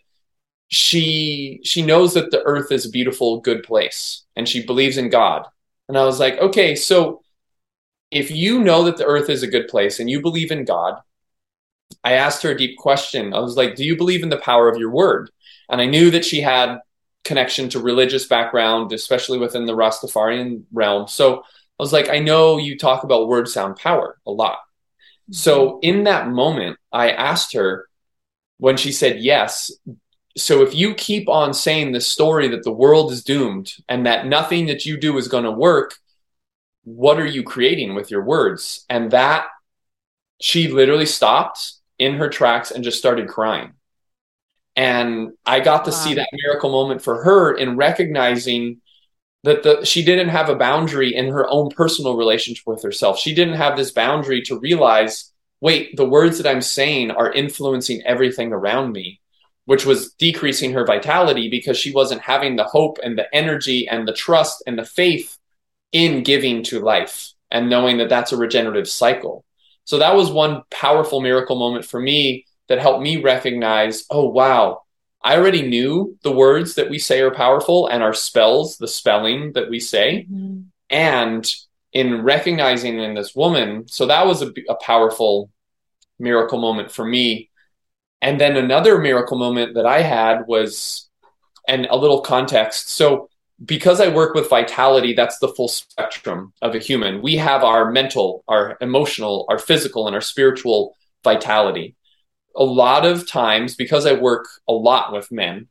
she 0.68 1.60
she 1.64 1.82
knows 1.82 2.14
that 2.14 2.30
the 2.30 2.44
earth 2.44 2.72
is 2.72 2.86
a 2.86 2.92
beautiful 2.92 3.40
good 3.42 3.64
place 3.64 4.24
and 4.36 4.48
she 4.48 4.64
believes 4.64 4.98
in 4.98 5.10
God. 5.10 5.48
And 5.88 5.98
I 5.98 6.06
was 6.06 6.20
like, 6.20 6.38
okay, 6.38 6.76
so 6.76 7.24
if 8.12 8.30
you 8.30 8.60
know 8.60 8.84
that 8.84 8.98
the 8.98 9.06
earth 9.06 9.30
is 9.30 9.42
a 9.42 9.48
good 9.48 9.68
place 9.68 10.00
and 10.00 10.10
you 10.10 10.22
believe 10.22 10.52
in 10.52 10.66
God, 10.66 11.02
I 12.04 12.14
asked 12.14 12.44
her 12.44 12.52
a 12.52 12.58
deep 12.58 12.78
question. 12.78 13.34
I 13.34 13.40
was 13.40 13.58
like, 13.58 13.76
do 13.76 13.84
you 13.84 13.98
believe 13.98 14.22
in 14.22 14.30
the 14.30 14.38
power 14.38 14.70
of 14.70 14.78
your 14.78 14.92
word? 14.92 15.32
And 15.70 15.82
I 15.82 15.86
knew 15.86 16.12
that 16.12 16.26
she 16.26 16.42
had 16.42 16.80
connection 17.24 17.70
to 17.70 17.80
religious 17.80 18.26
background, 18.26 18.92
especially 18.92 19.38
within 19.38 19.66
the 19.66 19.76
Rastafarian 19.76 20.64
realm. 20.72 21.08
So 21.08 21.40
I 21.40 21.84
was 21.84 21.94
like, 21.94 22.10
I 22.10 22.20
know 22.20 22.58
you 22.58 22.78
talk 22.78 23.04
about 23.04 23.28
word 23.28 23.48
sound 23.48 23.78
power 23.78 24.18
a 24.26 24.32
lot. 24.32 24.60
So 25.32 25.68
mm-hmm. 25.68 25.80
in 25.82 26.04
that 26.06 26.30
moment, 26.30 26.78
I 26.92 27.12
asked 27.12 27.54
her 27.54 27.88
when 28.58 28.78
she 28.78 28.92
said 28.92 29.20
yes. 29.20 29.72
So 30.38 30.62
if 30.62 30.74
you 30.74 30.94
keep 30.94 31.30
on 31.30 31.54
saying 31.54 31.92
the 31.92 32.02
story 32.02 32.48
that 32.50 32.64
the 32.64 32.72
world 32.72 33.12
is 33.12 33.24
doomed 33.24 33.74
and 33.88 34.06
that 34.06 34.26
nothing 34.26 34.68
that 34.68 34.86
you 34.86 34.98
do 34.98 35.18
is 35.18 35.28
going 35.28 35.44
to 35.44 35.52
work, 35.52 35.96
what 36.84 37.20
are 37.20 37.26
you 37.26 37.44
creating 37.44 37.96
with 37.96 38.10
your 38.10 38.24
words? 38.24 38.86
And 38.90 39.12
that 39.12 39.48
she 40.42 40.70
literally 40.70 41.06
stopped 41.06 41.74
in 41.98 42.16
her 42.16 42.30
tracks 42.30 42.72
and 42.72 42.84
just 42.84 42.98
started 42.98 43.28
crying. 43.28 43.74
And 44.80 45.34
I 45.46 45.60
got 45.60 45.84
to 45.86 45.92
wow. 45.92 45.98
see 45.98 46.14
that 46.14 46.30
miracle 46.32 46.72
moment 46.72 47.02
for 47.02 47.22
her 47.26 47.54
in 47.54 47.76
recognizing 47.76 48.80
that 49.44 49.64
the 49.64 49.84
she 49.84 50.06
didn't 50.06 50.30
have 50.30 50.48
a 50.48 50.56
boundary 50.56 51.14
in 51.14 51.28
her 51.28 51.46
own 51.50 51.70
personal 51.70 52.16
relationship 52.16 52.66
with 52.66 52.82
herself. 52.82 53.20
She 53.20 53.34
didn't 53.36 53.56
have 53.56 53.76
this 53.76 53.92
boundary 53.92 54.42
to 54.44 54.58
realize, 54.58 55.34
wait, 55.60 55.98
the 55.98 56.08
words 56.08 56.38
that 56.38 56.48
I'm 56.50 56.62
saying 56.62 57.12
are 57.12 57.30
influencing 57.44 58.04
everything 58.06 58.54
around 58.54 58.94
me. 58.94 59.20
which 59.70 59.86
was 59.86 60.14
decreasing 60.14 60.74
her 60.74 60.84
vitality 60.84 61.48
because 61.48 61.78
she 61.78 61.92
wasn't 61.92 62.20
having 62.22 62.56
the 62.56 62.64
hope 62.64 62.98
and 63.04 63.16
the 63.16 63.36
energy 63.36 63.88
and 63.88 64.08
the 64.08 64.14
trust 64.14 64.64
and 64.66 64.80
the 64.80 64.84
faith 64.84 65.38
in 65.92 66.24
giving 66.24 66.64
to 66.64 66.80
life 66.80 67.34
and 67.52 67.70
knowing 67.70 68.00
that 68.00 68.10
that's 68.10 68.32
a 68.32 68.38
regenerative 68.38 68.90
cycle. 68.90 69.46
So 69.84 70.00
that 70.00 70.16
was 70.16 70.32
one 70.32 70.64
powerful 70.72 71.22
miracle 71.22 71.56
moment 71.56 71.86
for 71.86 72.00
me 72.00 72.48
that 72.70 72.80
helped 72.80 73.02
me 73.02 73.22
recognize, 73.22 74.06
oh, 74.10 74.30
wow, 74.30 74.84
I 75.22 75.36
already 75.36 75.68
knew 75.68 76.18
the 76.24 76.32
words 76.32 76.76
that 76.76 76.90
we 76.90 76.98
say 77.00 77.20
are 77.22 77.32
powerful 77.32 77.88
and 77.88 78.02
our 78.02 78.14
spells, 78.14 78.78
the 78.78 78.88
spelling 78.88 79.52
that 79.54 79.70
we 79.70 79.80
say. 79.80 80.28
Mm-hmm. 80.32 80.62
And 80.90 81.52
in 81.92 82.24
recognizing 82.24 83.00
in 83.00 83.16
this 83.16 83.36
woman, 83.36 83.88
so 83.88 84.06
that 84.06 84.26
was 84.26 84.42
a, 84.42 84.54
a 84.70 84.76
powerful 84.76 85.50
miracle 86.20 86.60
moment 86.60 86.92
for 86.92 87.06
me. 87.06 87.50
And 88.22 88.40
then 88.40 88.56
another 88.56 88.98
miracle 88.98 89.38
moment 89.38 89.76
that 89.76 89.86
I 89.86 90.02
had 90.02 90.48
was, 90.48 91.10
and 91.68 91.86
a 91.90 91.98
little 91.98 92.22
context. 92.22 92.90
So 92.90 93.30
because 93.64 94.00
I 94.00 94.08
work 94.08 94.34
with 94.34 94.50
vitality, 94.50 95.14
that's 95.14 95.40
the 95.40 95.50
full 95.50 95.68
spectrum 95.68 96.54
of 96.62 96.76
a 96.76 96.80
human. 96.80 97.22
We 97.22 97.36
have 97.38 97.64
our 97.64 97.92
mental, 97.92 98.44
our 98.48 98.78
emotional, 98.80 99.46
our 99.50 99.60
physical, 99.60 100.08
and 100.08 100.16
our 100.16 100.22
spiritual 100.22 100.96
vitality. 101.24 101.96
A 102.60 102.64
lot 102.64 103.06
of 103.06 103.28
times, 103.28 103.76
because 103.76 104.06
I 104.06 104.14
work 104.14 104.48
a 104.68 104.74
lot 104.74 105.12
with 105.12 105.32
men, 105.32 105.68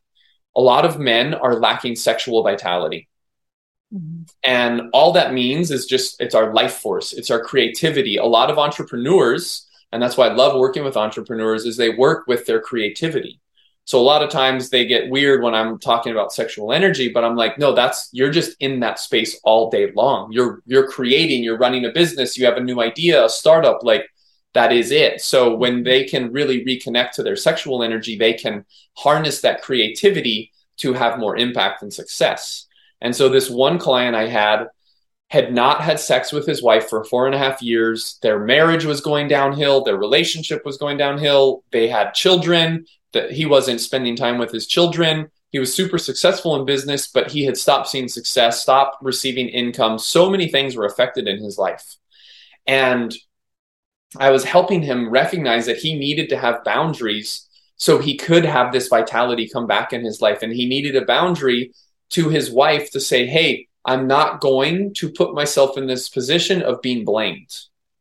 a 0.55 0.61
lot 0.61 0.83
of 0.83 0.99
men 0.99 1.33
are 1.33 1.55
lacking 1.55 1.95
sexual 1.95 2.43
vitality. 2.43 3.07
Mm-hmm. 3.93 4.23
And 4.43 4.89
all 4.91 5.13
that 5.13 5.33
means 5.33 5.71
is 5.71 5.85
just 5.85 6.19
it's 6.19 6.35
our 6.35 6.53
life 6.53 6.73
force, 6.73 7.13
it's 7.13 7.31
our 7.31 7.41
creativity. 7.41 8.17
A 8.17 8.25
lot 8.25 8.49
of 8.49 8.59
entrepreneurs, 8.59 9.67
and 9.91 10.01
that's 10.01 10.17
why 10.17 10.27
I 10.27 10.33
love 10.33 10.59
working 10.59 10.83
with 10.83 10.97
entrepreneurs, 10.97 11.65
is 11.65 11.77
they 11.77 11.89
work 11.89 12.27
with 12.27 12.45
their 12.45 12.59
creativity 12.59 13.39
so 13.89 13.99
a 13.99 14.05
lot 14.05 14.21
of 14.21 14.29
times 14.29 14.69
they 14.69 14.85
get 14.85 15.09
weird 15.09 15.41
when 15.41 15.55
I'm 15.55 15.79
talking 15.79 16.11
about 16.11 16.31
sexual 16.31 16.71
energy, 16.71 17.09
but 17.09 17.23
I'm 17.23 17.35
like, 17.35 17.57
no, 17.57 17.73
that's 17.73 18.07
you're 18.11 18.29
just 18.29 18.55
in 18.59 18.81
that 18.81 18.99
space 18.99 19.39
all 19.43 19.71
day 19.71 19.91
long. 19.95 20.31
You're 20.31 20.61
you're 20.67 20.87
creating, 20.87 21.43
you're 21.43 21.57
running 21.57 21.85
a 21.85 21.89
business, 21.89 22.37
you 22.37 22.45
have 22.45 22.57
a 22.57 22.63
new 22.63 22.81
idea, 22.81 23.25
a 23.25 23.29
startup, 23.29 23.79
like 23.81 24.07
that 24.53 24.71
is 24.71 24.91
it. 24.91 25.21
So 25.21 25.55
when 25.55 25.83
they 25.83 26.05
can 26.05 26.31
really 26.31 26.65
reconnect 26.65 27.11
to 27.11 27.23
their 27.23 27.35
sexual 27.35 27.83
energy, 27.83 28.17
they 28.17 28.33
can 28.33 28.65
harness 28.97 29.41
that 29.41 29.61
creativity 29.61 30.51
to 30.77 30.93
have 30.93 31.19
more 31.19 31.37
impact 31.37 31.81
and 31.81 31.93
success. 31.93 32.67
And 33.01 33.15
so 33.15 33.29
this 33.29 33.49
one 33.49 33.77
client 33.77 34.15
I 34.15 34.27
had 34.27 34.67
had 35.29 35.53
not 35.53 35.81
had 35.81 35.99
sex 35.99 36.31
with 36.31 36.47
his 36.47 36.63
wife 36.63 36.89
for 36.89 37.03
four 37.03 37.27
and 37.27 37.35
a 37.35 37.37
half 37.37 37.61
years. 37.61 38.17
Their 38.23 38.39
marriage 38.39 38.85
was 38.85 38.99
going 38.99 39.27
downhill. 39.27 39.83
Their 39.83 39.97
relationship 39.97 40.65
was 40.65 40.77
going 40.77 40.97
downhill. 40.97 41.63
They 41.71 41.87
had 41.87 42.15
children 42.15 42.85
that 43.13 43.31
he 43.31 43.45
wasn't 43.45 43.79
spending 43.79 44.15
time 44.15 44.39
with 44.39 44.51
his 44.51 44.65
children. 44.65 45.29
He 45.51 45.59
was 45.59 45.73
super 45.73 45.99
successful 45.99 46.55
in 46.55 46.65
business, 46.65 47.07
but 47.07 47.31
he 47.31 47.43
had 47.43 47.57
stopped 47.57 47.87
seeing 47.87 48.07
success, 48.07 48.61
stopped 48.61 48.97
receiving 49.03 49.49
income. 49.49 49.99
So 49.99 50.29
many 50.29 50.47
things 50.47 50.75
were 50.75 50.85
affected 50.85 51.27
in 51.27 51.43
his 51.43 51.57
life. 51.57 51.95
And 52.65 53.13
I 54.17 54.31
was 54.31 54.43
helping 54.43 54.81
him 54.81 55.09
recognize 55.09 55.65
that 55.65 55.77
he 55.77 55.97
needed 55.97 56.29
to 56.29 56.37
have 56.37 56.63
boundaries 56.63 57.47
so 57.77 57.97
he 57.99 58.17
could 58.17 58.43
have 58.43 58.71
this 58.71 58.87
vitality 58.87 59.47
come 59.47 59.67
back 59.67 59.93
in 59.93 60.03
his 60.03 60.21
life. 60.21 60.41
And 60.41 60.51
he 60.51 60.67
needed 60.67 60.95
a 60.95 61.05
boundary 61.05 61.73
to 62.11 62.29
his 62.29 62.51
wife 62.51 62.91
to 62.91 62.99
say, 62.99 63.25
Hey, 63.25 63.67
I'm 63.85 64.07
not 64.07 64.41
going 64.41 64.93
to 64.95 65.11
put 65.11 65.33
myself 65.33 65.77
in 65.77 65.87
this 65.87 66.09
position 66.09 66.61
of 66.61 66.81
being 66.81 67.05
blamed 67.05 67.55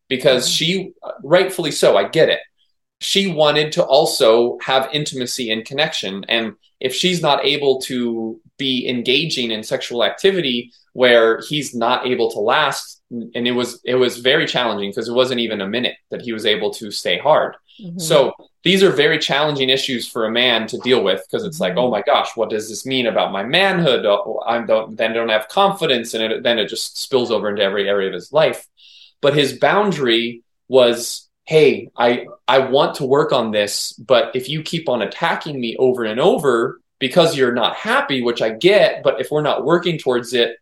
because 0.08 0.46
mm-hmm. 0.46 0.52
she, 0.52 0.92
rightfully 1.22 1.70
so, 1.70 1.96
I 1.96 2.08
get 2.08 2.28
it 2.28 2.40
she 3.00 3.32
wanted 3.32 3.72
to 3.72 3.84
also 3.84 4.58
have 4.60 4.90
intimacy 4.92 5.50
and 5.50 5.64
connection. 5.64 6.24
And 6.28 6.54
if 6.80 6.94
she's 6.94 7.22
not 7.22 7.44
able 7.44 7.80
to 7.82 8.40
be 8.56 8.88
engaging 8.88 9.50
in 9.50 9.62
sexual 9.62 10.04
activity 10.04 10.72
where 10.94 11.40
he's 11.48 11.74
not 11.74 12.06
able 12.06 12.30
to 12.32 12.40
last, 12.40 12.97
and 13.10 13.48
it 13.48 13.52
was 13.52 13.80
it 13.84 13.94
was 13.94 14.18
very 14.18 14.46
challenging 14.46 14.90
because 14.90 15.08
it 15.08 15.14
wasn't 15.14 15.40
even 15.40 15.60
a 15.60 15.68
minute 15.68 15.96
that 16.10 16.22
he 16.22 16.32
was 16.32 16.46
able 16.46 16.70
to 16.74 16.90
stay 16.90 17.18
hard. 17.18 17.56
Mm-hmm. 17.80 17.98
So 17.98 18.34
these 18.64 18.82
are 18.82 18.90
very 18.90 19.18
challenging 19.18 19.70
issues 19.70 20.06
for 20.06 20.26
a 20.26 20.30
man 20.30 20.66
to 20.68 20.78
deal 20.78 21.02
with 21.02 21.22
because 21.26 21.44
it's 21.44 21.60
like, 21.60 21.74
oh 21.76 21.84
mm-hmm. 21.84 21.92
my 21.92 22.02
gosh, 22.02 22.36
what 22.36 22.50
does 22.50 22.68
this 22.68 22.84
mean 22.84 23.06
about 23.06 23.32
my 23.32 23.42
manhood? 23.42 24.04
Oh, 24.04 24.42
I 24.46 24.60
don't 24.60 24.96
then 24.96 25.14
don't 25.14 25.30
have 25.30 25.48
confidence, 25.48 26.14
and 26.14 26.22
it, 26.22 26.42
then 26.42 26.58
it 26.58 26.68
just 26.68 27.00
spills 27.00 27.30
over 27.30 27.48
into 27.48 27.62
every 27.62 27.88
area 27.88 28.08
of 28.08 28.14
his 28.14 28.32
life. 28.32 28.66
But 29.20 29.34
his 29.34 29.58
boundary 29.58 30.42
was 30.68 31.28
hey, 31.44 31.88
I 31.96 32.26
I 32.46 32.58
want 32.58 32.96
to 32.96 33.06
work 33.06 33.32
on 33.32 33.52
this, 33.52 33.92
but 33.94 34.36
if 34.36 34.50
you 34.50 34.62
keep 34.62 34.88
on 34.88 35.00
attacking 35.00 35.58
me 35.58 35.76
over 35.78 36.04
and 36.04 36.20
over 36.20 36.80
because 36.98 37.36
you're 37.36 37.54
not 37.54 37.74
happy, 37.76 38.22
which 38.22 38.42
I 38.42 38.50
get, 38.50 39.02
but 39.02 39.20
if 39.20 39.30
we're 39.30 39.40
not 39.40 39.64
working 39.64 39.98
towards 39.98 40.34
it, 40.34 40.56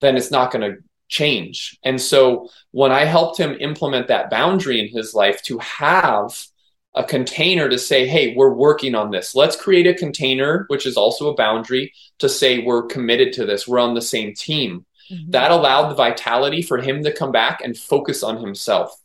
then 0.00 0.16
it's 0.16 0.30
not 0.30 0.50
going 0.50 0.70
to 0.70 0.82
change. 1.08 1.78
And 1.84 2.00
so 2.00 2.48
when 2.72 2.92
I 2.92 3.04
helped 3.04 3.38
him 3.38 3.56
implement 3.60 4.08
that 4.08 4.30
boundary 4.30 4.80
in 4.80 4.88
his 4.88 5.14
life 5.14 5.42
to 5.42 5.58
have 5.58 6.46
a 6.94 7.04
container 7.04 7.68
to 7.68 7.78
say, 7.78 8.06
hey, 8.06 8.34
we're 8.34 8.54
working 8.54 8.94
on 8.94 9.10
this. 9.10 9.34
Let's 9.34 9.54
create 9.54 9.86
a 9.86 9.94
container, 9.94 10.64
which 10.68 10.86
is 10.86 10.96
also 10.96 11.28
a 11.28 11.34
boundary, 11.34 11.92
to 12.18 12.28
say 12.28 12.58
we're 12.58 12.86
committed 12.86 13.34
to 13.34 13.44
this. 13.44 13.68
We're 13.68 13.78
on 13.78 13.94
the 13.94 14.02
same 14.02 14.34
team. 14.34 14.86
Mm-hmm. 15.12 15.30
That 15.30 15.50
allowed 15.50 15.90
the 15.90 15.94
vitality 15.94 16.62
for 16.62 16.78
him 16.78 17.04
to 17.04 17.12
come 17.12 17.32
back 17.32 17.60
and 17.62 17.76
focus 17.76 18.22
on 18.22 18.38
himself 18.38 18.98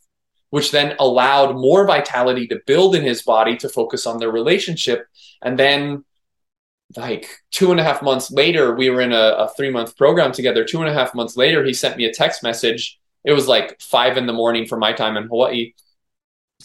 which 0.52 0.70
then 0.70 0.94
allowed 0.98 1.54
more 1.56 1.86
vitality 1.86 2.46
to 2.46 2.60
build 2.66 2.94
in 2.94 3.02
his 3.02 3.22
body 3.22 3.56
to 3.56 3.70
focus 3.70 4.06
on 4.06 4.18
their 4.18 4.30
relationship. 4.30 5.06
And 5.40 5.58
then, 5.58 6.04
like 6.96 7.26
two 7.50 7.70
and 7.70 7.80
a 7.80 7.84
half 7.84 8.02
months 8.02 8.30
later, 8.30 8.74
we 8.74 8.90
were 8.90 9.00
in 9.00 9.12
a, 9.12 9.34
a 9.38 9.50
three 9.56 9.70
month 9.70 9.96
program 9.96 10.32
together. 10.32 10.64
Two 10.64 10.80
and 10.80 10.88
a 10.88 10.92
half 10.92 11.14
months 11.14 11.36
later, 11.36 11.64
he 11.64 11.72
sent 11.72 11.96
me 11.96 12.04
a 12.04 12.12
text 12.12 12.42
message. 12.42 12.98
It 13.24 13.32
was 13.32 13.48
like 13.48 13.80
five 13.80 14.16
in 14.16 14.26
the 14.26 14.32
morning 14.32 14.66
for 14.66 14.76
my 14.76 14.92
time 14.92 15.16
in 15.16 15.24
Hawaii. 15.24 15.74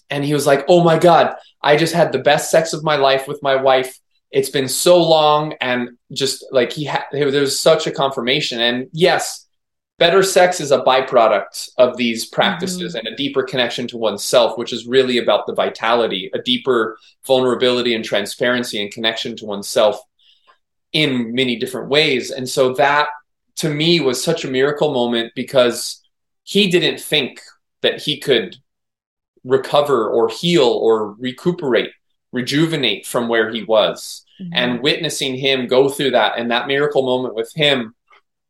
And 0.09 0.23
he 0.23 0.33
was 0.33 0.45
like, 0.45 0.65
Oh 0.67 0.83
my 0.83 0.97
God, 0.97 1.35
I 1.61 1.77
just 1.77 1.93
had 1.93 2.11
the 2.11 2.19
best 2.19 2.51
sex 2.51 2.73
of 2.73 2.83
my 2.83 2.95
life 2.95 3.27
with 3.27 3.41
my 3.43 3.55
wife. 3.55 3.99
It's 4.31 4.49
been 4.49 4.67
so 4.67 5.01
long. 5.01 5.53
And 5.61 5.97
just 6.11 6.45
like 6.51 6.71
he 6.71 6.85
had, 6.85 7.03
there 7.11 7.25
was 7.27 7.59
such 7.59 7.87
a 7.87 7.91
confirmation. 7.91 8.59
And 8.59 8.89
yes, 8.91 9.47
better 9.99 10.21
sex 10.21 10.59
is 10.59 10.71
a 10.71 10.83
byproduct 10.83 11.69
of 11.77 11.97
these 11.97 12.25
practices 12.25 12.95
mm-hmm. 12.95 13.05
and 13.05 13.13
a 13.13 13.15
deeper 13.15 13.43
connection 13.43 13.87
to 13.87 13.97
oneself, 13.97 14.57
which 14.57 14.73
is 14.73 14.85
really 14.85 15.17
about 15.17 15.47
the 15.47 15.53
vitality, 15.53 16.29
a 16.33 16.39
deeper 16.39 16.97
vulnerability 17.25 17.95
and 17.95 18.05
transparency 18.05 18.81
and 18.81 18.91
connection 18.91 19.35
to 19.37 19.45
oneself 19.45 19.99
in 20.93 21.33
many 21.33 21.57
different 21.57 21.89
ways. 21.89 22.31
And 22.31 22.47
so 22.47 22.73
that 22.73 23.09
to 23.57 23.69
me 23.69 23.99
was 23.99 24.23
such 24.23 24.45
a 24.45 24.49
miracle 24.49 24.93
moment 24.93 25.33
because 25.35 26.01
he 26.43 26.69
didn't 26.69 26.99
think 26.99 27.41
that 27.81 28.01
he 28.01 28.19
could 28.19 28.55
recover 29.43 30.09
or 30.09 30.29
heal 30.29 30.67
or 30.67 31.13
recuperate, 31.13 31.91
rejuvenate 32.31 33.05
from 33.05 33.27
where 33.27 33.49
he 33.51 33.63
was. 33.63 34.23
Mm-hmm. 34.41 34.53
And 34.53 34.81
witnessing 34.81 35.35
him 35.35 35.67
go 35.67 35.89
through 35.89 36.11
that 36.11 36.37
and 36.37 36.51
that 36.51 36.67
miracle 36.67 37.03
moment 37.03 37.33
with 37.33 37.51
him 37.55 37.95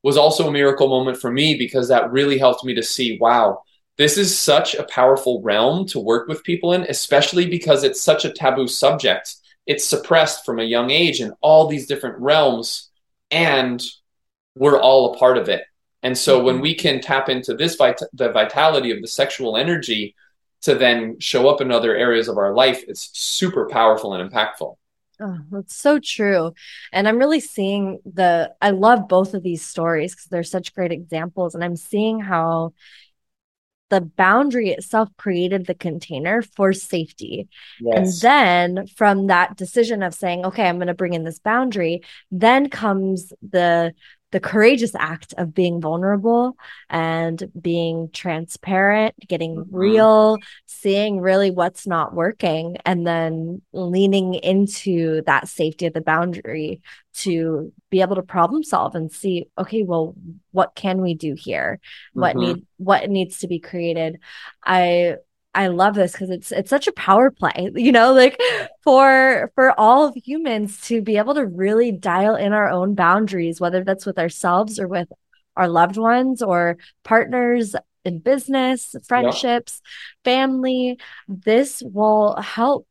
was 0.03 0.17
also 0.17 0.47
a 0.47 0.51
miracle 0.51 0.89
moment 0.89 1.17
for 1.17 1.31
me 1.31 1.57
because 1.57 1.87
that 1.87 2.11
really 2.11 2.37
helped 2.37 2.63
me 2.63 2.73
to 2.75 2.83
see 2.83 3.17
wow, 3.19 3.61
this 3.97 4.17
is 4.17 4.37
such 4.37 4.75
a 4.75 4.83
powerful 4.83 5.41
realm 5.41 5.85
to 5.87 5.99
work 5.99 6.27
with 6.27 6.43
people 6.43 6.73
in, 6.73 6.83
especially 6.83 7.47
because 7.47 7.83
it's 7.83 8.01
such 8.01 8.25
a 8.25 8.31
taboo 8.31 8.67
subject. 8.67 9.35
It's 9.67 9.85
suppressed 9.85 10.45
from 10.45 10.59
a 10.59 10.63
young 10.63 10.89
age 10.89 11.21
in 11.21 11.33
all 11.41 11.67
these 11.67 11.87
different 11.87 12.17
realms, 12.19 12.89
and 13.29 13.83
we're 14.55 14.79
all 14.79 15.13
a 15.13 15.17
part 15.17 15.37
of 15.37 15.49
it. 15.49 15.63
And 16.03 16.17
so 16.17 16.37
mm-hmm. 16.37 16.45
when 16.45 16.61
we 16.61 16.73
can 16.73 17.01
tap 17.01 17.29
into 17.29 17.53
this 17.53 17.75
vit- 17.75 18.01
the 18.13 18.31
vitality 18.31 18.91
of 18.91 19.01
the 19.01 19.07
sexual 19.07 19.57
energy 19.57 20.15
to 20.61 20.73
then 20.73 21.19
show 21.19 21.49
up 21.49 21.61
in 21.61 21.71
other 21.71 21.95
areas 21.95 22.27
of 22.27 22.37
our 22.37 22.53
life, 22.53 22.83
it's 22.87 23.09
super 23.13 23.67
powerful 23.67 24.13
and 24.13 24.31
impactful. 24.31 24.75
Oh, 25.19 25.39
that's 25.51 25.75
so 25.75 25.99
true. 25.99 26.53
And 26.93 27.07
I'm 27.07 27.17
really 27.17 27.39
seeing 27.39 27.99
the, 28.05 28.53
I 28.61 28.69
love 28.69 29.07
both 29.07 29.33
of 29.33 29.41
these 29.41 29.65
stories 29.65 30.13
because 30.13 30.27
they're 30.27 30.43
such 30.43 30.75
great 30.75 30.91
examples. 30.91 31.55
And 31.55 31.63
I'm 31.63 31.75
seeing 31.75 32.19
how 32.19 32.73
the 33.89 34.01
boundary 34.01 34.69
itself 34.69 35.09
created 35.17 35.65
the 35.65 35.73
container 35.73 36.41
for 36.41 36.73
safety. 36.73 37.47
Yes. 37.79 38.23
And 38.23 38.77
then 38.77 38.87
from 38.87 39.27
that 39.27 39.55
decision 39.55 40.03
of 40.03 40.13
saying, 40.13 40.45
okay, 40.45 40.67
I'm 40.67 40.77
going 40.77 40.87
to 40.87 40.93
bring 40.93 41.13
in 41.13 41.23
this 41.23 41.39
boundary, 41.39 42.01
then 42.31 42.69
comes 42.69 43.31
the 43.41 43.93
the 44.31 44.39
courageous 44.39 44.93
act 44.95 45.33
of 45.37 45.53
being 45.53 45.79
vulnerable 45.79 46.57
and 46.89 47.49
being 47.59 48.09
transparent, 48.11 49.15
getting 49.27 49.55
mm-hmm. 49.55 49.75
real, 49.75 50.37
seeing 50.65 51.21
really 51.21 51.49
what's 51.49 51.87
not 51.87 52.13
working, 52.13 52.77
and 52.85 53.07
then 53.07 53.61
leaning 53.71 54.33
into 54.33 55.21
that 55.25 55.47
safety 55.47 55.85
of 55.85 55.93
the 55.93 56.01
boundary 56.01 56.81
to 57.13 57.71
be 57.89 58.01
able 58.01 58.15
to 58.15 58.21
problem 58.21 58.63
solve 58.63 58.95
and 58.95 59.11
see, 59.11 59.47
okay, 59.57 59.83
well, 59.83 60.13
what 60.51 60.75
can 60.75 61.01
we 61.01 61.13
do 61.13 61.33
here? 61.37 61.79
What 62.13 62.35
mm-hmm. 62.35 62.53
need 62.53 62.65
what 62.77 63.09
needs 63.09 63.39
to 63.39 63.47
be 63.47 63.59
created? 63.59 64.19
I 64.63 65.15
I 65.57 65.67
love 65.67 65.95
this 65.95 66.11
because 66.11 66.29
it's 66.29 66.51
it's 66.51 66.69
such 66.69 66.85
a 66.85 66.91
power 66.91 67.31
play, 67.31 67.71
you 67.75 67.91
know, 67.91 68.13
like 68.13 68.39
for 68.83 69.51
for 69.55 69.77
all 69.79 70.05
of 70.05 70.15
humans 70.15 70.79
to 70.81 71.01
be 71.01 71.17
able 71.17 71.33
to 71.33 71.47
really 71.47 71.91
dial 71.91 72.35
in 72.35 72.53
our 72.53 72.69
own 72.69 72.93
boundaries, 72.93 73.59
whether 73.59 73.83
that's 73.83 74.05
with 74.05 74.19
ourselves 74.19 74.79
or 74.79 74.87
with 74.87 75.11
our 75.55 75.67
loved 75.67 75.97
ones 75.97 76.43
or 76.43 76.77
partners 77.03 77.75
in 78.05 78.19
business, 78.19 78.95
friendships, 79.07 79.81
yeah. 79.83 80.31
family. 80.31 80.99
This 81.27 81.81
will 81.83 82.35
help 82.35 82.85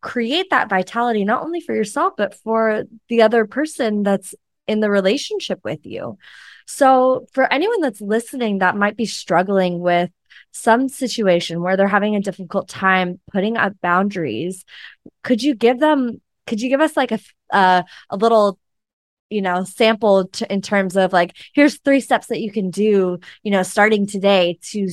create 0.00 0.50
that 0.50 0.68
vitality 0.68 1.24
not 1.24 1.42
only 1.42 1.60
for 1.60 1.74
yourself 1.74 2.14
but 2.16 2.32
for 2.34 2.84
the 3.08 3.22
other 3.22 3.46
person 3.46 4.04
that's 4.04 4.34
in 4.66 4.80
the 4.80 4.90
relationship 4.90 5.60
with 5.62 5.86
you. 5.86 6.18
So, 6.66 7.26
for 7.32 7.50
anyone 7.52 7.80
that's 7.80 8.00
listening 8.00 8.58
that 8.58 8.76
might 8.76 8.96
be 8.96 9.06
struggling 9.06 9.78
with 9.78 10.10
some 10.52 10.88
situation 10.88 11.62
where 11.62 11.76
they're 11.76 11.88
having 11.88 12.16
a 12.16 12.20
difficult 12.20 12.68
time 12.68 13.20
putting 13.32 13.56
up 13.56 13.74
boundaries, 13.80 14.64
could 15.22 15.42
you 15.42 15.54
give 15.54 15.78
them 15.78 16.20
could 16.46 16.60
you 16.60 16.68
give 16.68 16.80
us 16.80 16.96
like 16.96 17.12
a 17.12 17.20
uh, 17.52 17.82
a 18.10 18.16
little 18.16 18.58
you 19.30 19.42
know 19.42 19.64
sample 19.64 20.26
to, 20.28 20.50
in 20.52 20.62
terms 20.62 20.96
of 20.96 21.12
like 21.12 21.36
here's 21.54 21.78
three 21.78 22.00
steps 22.00 22.28
that 22.28 22.40
you 22.40 22.50
can 22.50 22.70
do 22.70 23.18
you 23.42 23.50
know 23.50 23.62
starting 23.62 24.06
today 24.06 24.58
to 24.62 24.88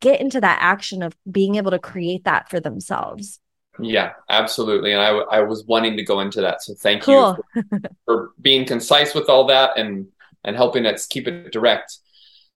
get 0.00 0.20
into 0.20 0.40
that 0.40 0.58
action 0.60 1.02
of 1.02 1.14
being 1.30 1.56
able 1.56 1.70
to 1.70 1.78
create 1.78 2.24
that 2.24 2.48
for 2.48 2.60
themselves 2.60 3.40
yeah 3.78 4.12
absolutely 4.30 4.92
and 4.92 5.02
i, 5.02 5.08
I 5.08 5.40
was 5.40 5.64
wanting 5.66 5.96
to 5.96 6.02
go 6.02 6.20
into 6.20 6.40
that 6.40 6.62
so 6.62 6.74
thank 6.74 7.02
cool. 7.02 7.36
you 7.54 7.62
for, 7.62 7.80
for 8.06 8.30
being 8.40 8.64
concise 8.64 9.14
with 9.14 9.28
all 9.28 9.46
that 9.48 9.76
and 9.76 10.06
and 10.44 10.56
helping 10.56 10.86
us 10.86 11.06
keep 11.06 11.26
it 11.26 11.52
direct 11.52 11.98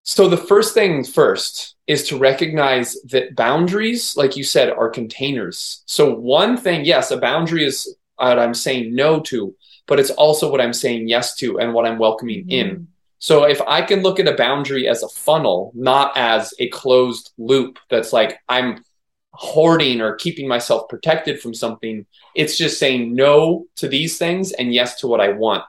so 0.09 0.29
the 0.29 0.37
first 0.37 0.75
thing 0.75 1.05
first 1.05 1.77
is 1.87 2.09
to 2.09 2.19
recognize 2.19 2.97
that 3.03 3.37
boundaries 3.37 4.17
like 4.17 4.37
you 4.37 4.45
said 4.45 4.71
are 4.71 4.89
containers 4.89 5.83
so 5.87 6.15
one 6.15 6.57
thing 6.57 6.85
yes 6.85 7.11
a 7.11 7.17
boundary 7.17 7.65
is 7.65 7.97
what 8.17 8.39
i'm 8.39 8.55
saying 8.55 8.95
no 8.95 9.21
to 9.21 9.55
but 9.89 9.99
it's 9.99 10.11
also 10.11 10.49
what 10.49 10.61
I'm 10.61 10.75
saying 10.75 11.09
yes 11.09 11.35
to 11.37 11.59
and 11.59 11.75
what 11.75 11.87
I'm 11.87 11.99
welcoming 11.99 12.43
mm-hmm. 12.43 12.51
in. 12.51 12.89
So 13.19 13.45
if 13.45 13.61
I 13.63 13.83
can 13.83 14.03
look 14.03 14.21
at 14.21 14.29
a 14.29 14.37
boundary 14.37 14.87
as 14.87 15.03
a 15.03 15.09
funnel, 15.09 15.73
not 15.75 16.17
as 16.17 16.55
a 16.61 16.69
closed 16.69 17.33
loop 17.37 17.81
that's 17.91 18.13
like 18.13 18.39
I'm 18.49 18.85
hoarding 19.33 20.01
or 20.01 20.15
keeping 20.15 20.47
myself 20.47 20.89
protected 20.89 21.41
from 21.41 21.53
something, 21.53 22.07
it's 22.37 22.57
just 22.57 22.79
saying 22.79 23.17
no 23.17 23.67
to 23.77 23.89
these 23.89 24.19
things 24.19 24.53
and 24.53 24.73
yes 24.73 25.01
to 25.01 25.09
what 25.09 25.21
I 25.21 25.31
want. 25.31 25.65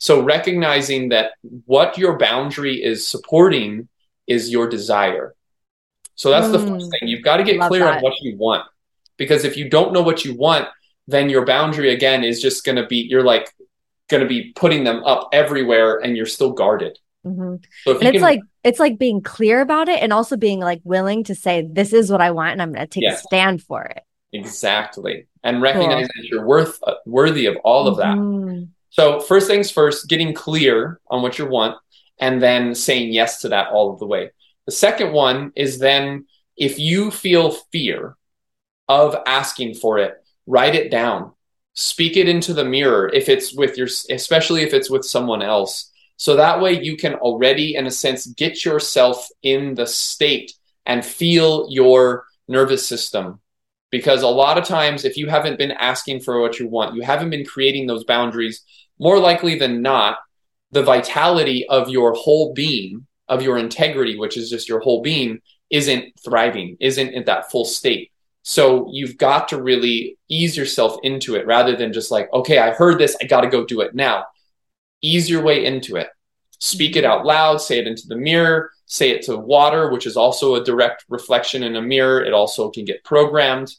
So 0.00 0.20
recognizing 0.20 1.10
that 1.10 1.32
what 1.66 1.96
your 1.96 2.18
boundary 2.18 2.82
is 2.82 3.06
supporting 3.06 3.88
is 4.26 4.50
your 4.50 4.68
desire. 4.68 5.34
So 6.16 6.30
that's 6.30 6.48
mm, 6.48 6.52
the 6.52 6.58
first 6.58 6.86
mm. 6.86 6.90
thing. 6.90 7.08
You've 7.08 7.22
got 7.22 7.36
to 7.36 7.44
get 7.44 7.60
clear 7.60 7.84
that. 7.84 7.98
on 7.98 8.02
what 8.02 8.14
you 8.20 8.36
want. 8.36 8.66
Because 9.16 9.44
if 9.44 9.56
you 9.56 9.68
don't 9.68 9.92
know 9.92 10.02
what 10.02 10.24
you 10.24 10.34
want, 10.34 10.66
then 11.10 11.28
your 11.28 11.44
boundary 11.44 11.92
again 11.92 12.24
is 12.24 12.40
just 12.40 12.64
going 12.64 12.76
to 12.76 12.86
be 12.86 12.96
you're 12.96 13.24
like 13.24 13.52
going 14.08 14.22
to 14.22 14.28
be 14.28 14.52
putting 14.54 14.84
them 14.84 15.02
up 15.04 15.28
everywhere 15.32 15.98
and 15.98 16.16
you're 16.16 16.26
still 16.26 16.52
guarded 16.52 16.98
mm-hmm. 17.24 17.56
so 17.84 17.98
and 17.98 18.02
it's 18.02 18.12
can, 18.14 18.22
like 18.22 18.40
it's 18.64 18.80
like 18.80 18.98
being 18.98 19.20
clear 19.20 19.60
about 19.60 19.88
it 19.88 20.02
and 20.02 20.12
also 20.12 20.36
being 20.36 20.60
like 20.60 20.80
willing 20.84 21.24
to 21.24 21.34
say 21.34 21.66
this 21.70 21.92
is 21.92 22.10
what 22.10 22.20
i 22.20 22.30
want 22.30 22.52
and 22.52 22.62
i'm 22.62 22.72
going 22.72 22.86
to 22.86 22.90
take 22.90 23.02
yes. 23.02 23.20
a 23.20 23.22
stand 23.22 23.62
for 23.62 23.82
it 23.82 24.02
exactly 24.32 25.26
and 25.42 25.62
recognize 25.62 26.06
cool. 26.06 26.22
that 26.22 26.28
you're 26.28 26.46
worth 26.46 26.78
uh, 26.86 26.94
worthy 27.06 27.46
of 27.46 27.56
all 27.64 27.88
of 27.88 27.96
that 27.98 28.16
mm-hmm. 28.16 28.64
So 28.90 29.20
first 29.20 29.46
things 29.46 29.70
first 29.70 30.08
getting 30.08 30.34
clear 30.34 31.00
on 31.08 31.22
what 31.22 31.38
you 31.38 31.46
want 31.46 31.78
and 32.20 32.42
then 32.42 32.74
saying 32.74 33.12
yes 33.12 33.40
to 33.40 33.48
that 33.48 33.68
all 33.68 33.92
of 33.92 33.98
the 33.98 34.06
way. 34.06 34.30
The 34.66 34.72
second 34.72 35.12
one 35.12 35.52
is 35.56 35.78
then 35.78 36.26
if 36.56 36.78
you 36.78 37.10
feel 37.10 37.52
fear 37.72 38.16
of 38.88 39.16
asking 39.26 39.74
for 39.74 39.98
it 39.98 40.20
write 40.46 40.74
it 40.74 40.90
down. 40.90 41.32
Speak 41.74 42.16
it 42.16 42.28
into 42.28 42.52
the 42.52 42.64
mirror 42.64 43.08
if 43.08 43.28
it's 43.28 43.54
with 43.54 43.78
your 43.78 43.88
especially 44.10 44.62
if 44.62 44.74
it's 44.74 44.90
with 44.90 45.04
someone 45.04 45.42
else. 45.42 45.90
So 46.16 46.36
that 46.36 46.60
way 46.60 46.82
you 46.82 46.96
can 46.96 47.14
already 47.14 47.76
in 47.76 47.86
a 47.86 47.90
sense 47.90 48.26
get 48.26 48.64
yourself 48.64 49.28
in 49.42 49.74
the 49.74 49.86
state 49.86 50.52
and 50.84 51.04
feel 51.04 51.68
your 51.70 52.24
nervous 52.48 52.86
system 52.86 53.40
because 53.90 54.22
a 54.22 54.28
lot 54.28 54.58
of 54.58 54.64
times 54.64 55.04
if 55.04 55.16
you 55.16 55.28
haven't 55.28 55.58
been 55.58 55.72
asking 55.72 56.20
for 56.20 56.40
what 56.40 56.58
you 56.58 56.68
want 56.68 56.94
you 56.94 57.02
haven't 57.02 57.30
been 57.30 57.44
creating 57.44 57.86
those 57.86 58.04
boundaries 58.04 58.62
more 58.98 59.18
likely 59.18 59.58
than 59.58 59.82
not 59.82 60.18
the 60.72 60.82
vitality 60.82 61.66
of 61.68 61.88
your 61.88 62.12
whole 62.14 62.52
being 62.52 63.06
of 63.28 63.42
your 63.42 63.58
integrity 63.58 64.18
which 64.18 64.36
is 64.36 64.50
just 64.50 64.68
your 64.68 64.80
whole 64.80 65.02
being 65.02 65.40
isn't 65.70 66.04
thriving 66.24 66.76
isn't 66.80 67.10
in 67.10 67.24
that 67.24 67.50
full 67.50 67.64
state 67.64 68.10
so 68.42 68.88
you've 68.90 69.18
got 69.18 69.48
to 69.48 69.62
really 69.62 70.18
ease 70.28 70.56
yourself 70.56 70.96
into 71.02 71.36
it 71.36 71.46
rather 71.46 71.76
than 71.76 71.92
just 71.92 72.10
like, 72.10 72.32
okay, 72.32 72.58
I 72.58 72.72
heard 72.72 72.98
this, 72.98 73.16
I 73.20 73.26
got 73.26 73.42
to 73.42 73.48
go 73.48 73.64
do 73.64 73.80
it 73.80 73.94
now. 73.94 74.24
Ease 75.02 75.28
your 75.28 75.42
way 75.42 75.64
into 75.64 75.96
it. 75.96 76.08
Speak 76.58 76.96
it 76.96 77.04
mm-hmm. 77.04 77.12
out 77.12 77.26
loud, 77.26 77.58
say 77.58 77.78
it 77.78 77.86
into 77.86 78.06
the 78.06 78.16
mirror, 78.16 78.70
say 78.90 79.10
it 79.10 79.22
to 79.22 79.36
water, 79.36 79.88
which 79.88 80.04
is 80.04 80.16
also 80.16 80.56
a 80.56 80.64
direct 80.64 81.04
reflection 81.08 81.62
in 81.62 81.76
a 81.76 81.82
mirror. 81.82 82.24
It 82.24 82.32
also 82.32 82.70
can 82.70 82.84
get 82.84 83.04
programmed. 83.04 83.72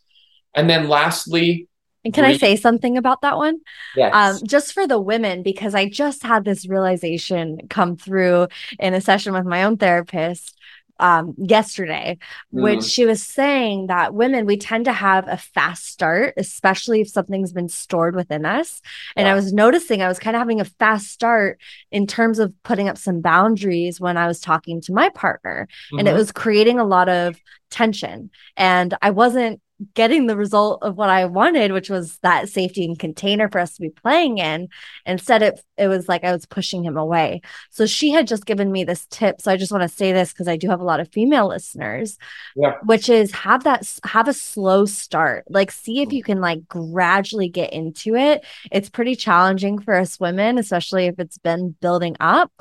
And 0.55 0.69
then 0.69 0.87
lastly, 0.87 1.67
and 2.03 2.13
can 2.13 2.25
I 2.25 2.37
say 2.37 2.55
something 2.55 2.97
about 2.97 3.21
that 3.21 3.37
one? 3.37 3.59
Yes. 3.95 4.11
Um, 4.15 4.47
just 4.47 4.73
for 4.73 4.87
the 4.87 4.99
women, 4.99 5.43
because 5.43 5.75
I 5.75 5.87
just 5.87 6.23
had 6.23 6.45
this 6.45 6.67
realization 6.67 7.67
come 7.69 7.95
through 7.95 8.47
in 8.79 8.95
a 8.95 9.01
session 9.01 9.33
with 9.33 9.45
my 9.45 9.63
own 9.63 9.77
therapist 9.77 10.57
um, 11.01 11.33
yesterday, 11.37 12.17
mm. 12.53 12.61
which 12.61 12.83
she 12.83 13.05
was 13.05 13.21
saying 13.21 13.87
that 13.87 14.13
women, 14.13 14.45
we 14.45 14.55
tend 14.55 14.85
to 14.85 14.93
have 14.93 15.27
a 15.27 15.35
fast 15.35 15.87
start, 15.87 16.35
especially 16.37 17.01
if 17.01 17.09
something's 17.09 17.51
been 17.51 17.67
stored 17.67 18.15
within 18.15 18.45
us. 18.45 18.81
And 19.15 19.27
I 19.27 19.33
was 19.33 19.51
noticing 19.51 20.01
I 20.01 20.07
was 20.07 20.19
kind 20.19 20.35
of 20.35 20.39
having 20.39 20.61
a 20.61 20.65
fast 20.65 21.07
start 21.07 21.59
in 21.91 22.07
terms 22.07 22.39
of 22.39 22.53
putting 22.63 22.87
up 22.87 22.97
some 22.97 23.19
boundaries 23.19 23.99
when 23.99 24.15
I 24.15 24.27
was 24.27 24.39
talking 24.39 24.79
to 24.81 24.93
my 24.93 25.09
partner. 25.09 25.67
Mm-hmm. 25.67 25.99
And 25.99 26.07
it 26.07 26.11
mm-hmm. 26.11 26.19
was 26.19 26.31
creating 26.31 26.79
a 26.79 26.85
lot 26.85 27.09
of 27.09 27.37
tension. 27.71 28.29
And 28.55 28.95
I 29.01 29.09
wasn't 29.09 29.59
getting 29.93 30.27
the 30.27 30.35
result 30.35 30.83
of 30.83 30.95
what 30.97 31.09
I 31.09 31.25
wanted, 31.25 31.71
which 31.71 31.89
was 31.89 32.17
that 32.19 32.49
safety 32.49 32.85
and 32.85 32.97
container 32.97 33.49
for 33.49 33.59
us 33.59 33.75
to 33.75 33.81
be 33.81 33.89
playing 33.89 34.37
in. 34.37 34.69
Instead, 35.05 35.41
it 35.41 35.61
it 35.77 35.87
was 35.87 36.07
like 36.07 36.23
I 36.23 36.31
was 36.31 36.45
pushing 36.45 36.83
him 36.83 36.97
away. 36.97 37.41
So 37.71 37.85
she 37.85 38.11
had 38.11 38.27
just 38.27 38.45
given 38.45 38.71
me 38.71 38.83
this 38.83 39.07
tip. 39.09 39.41
So 39.41 39.51
I 39.51 39.57
just 39.57 39.71
want 39.71 39.81
to 39.83 39.89
say 39.89 40.11
this 40.11 40.31
because 40.31 40.47
I 40.47 40.57
do 40.57 40.69
have 40.69 40.79
a 40.79 40.85
lot 40.85 40.99
of 40.99 41.11
female 41.11 41.47
listeners, 41.47 42.17
yeah. 42.55 42.75
which 42.83 43.09
is 43.09 43.31
have 43.31 43.63
that 43.63 43.91
have 44.03 44.27
a 44.27 44.33
slow 44.33 44.85
start. 44.85 45.45
Like 45.49 45.71
see 45.71 46.01
if 46.01 46.09
mm-hmm. 46.09 46.15
you 46.15 46.23
can 46.23 46.41
like 46.41 46.67
gradually 46.67 47.49
get 47.49 47.73
into 47.73 48.15
it. 48.15 48.45
It's 48.71 48.89
pretty 48.89 49.15
challenging 49.15 49.79
for 49.79 49.95
us 49.95 50.19
women, 50.19 50.57
especially 50.57 51.07
if 51.07 51.19
it's 51.19 51.37
been 51.37 51.75
building 51.81 52.15
up. 52.19 52.51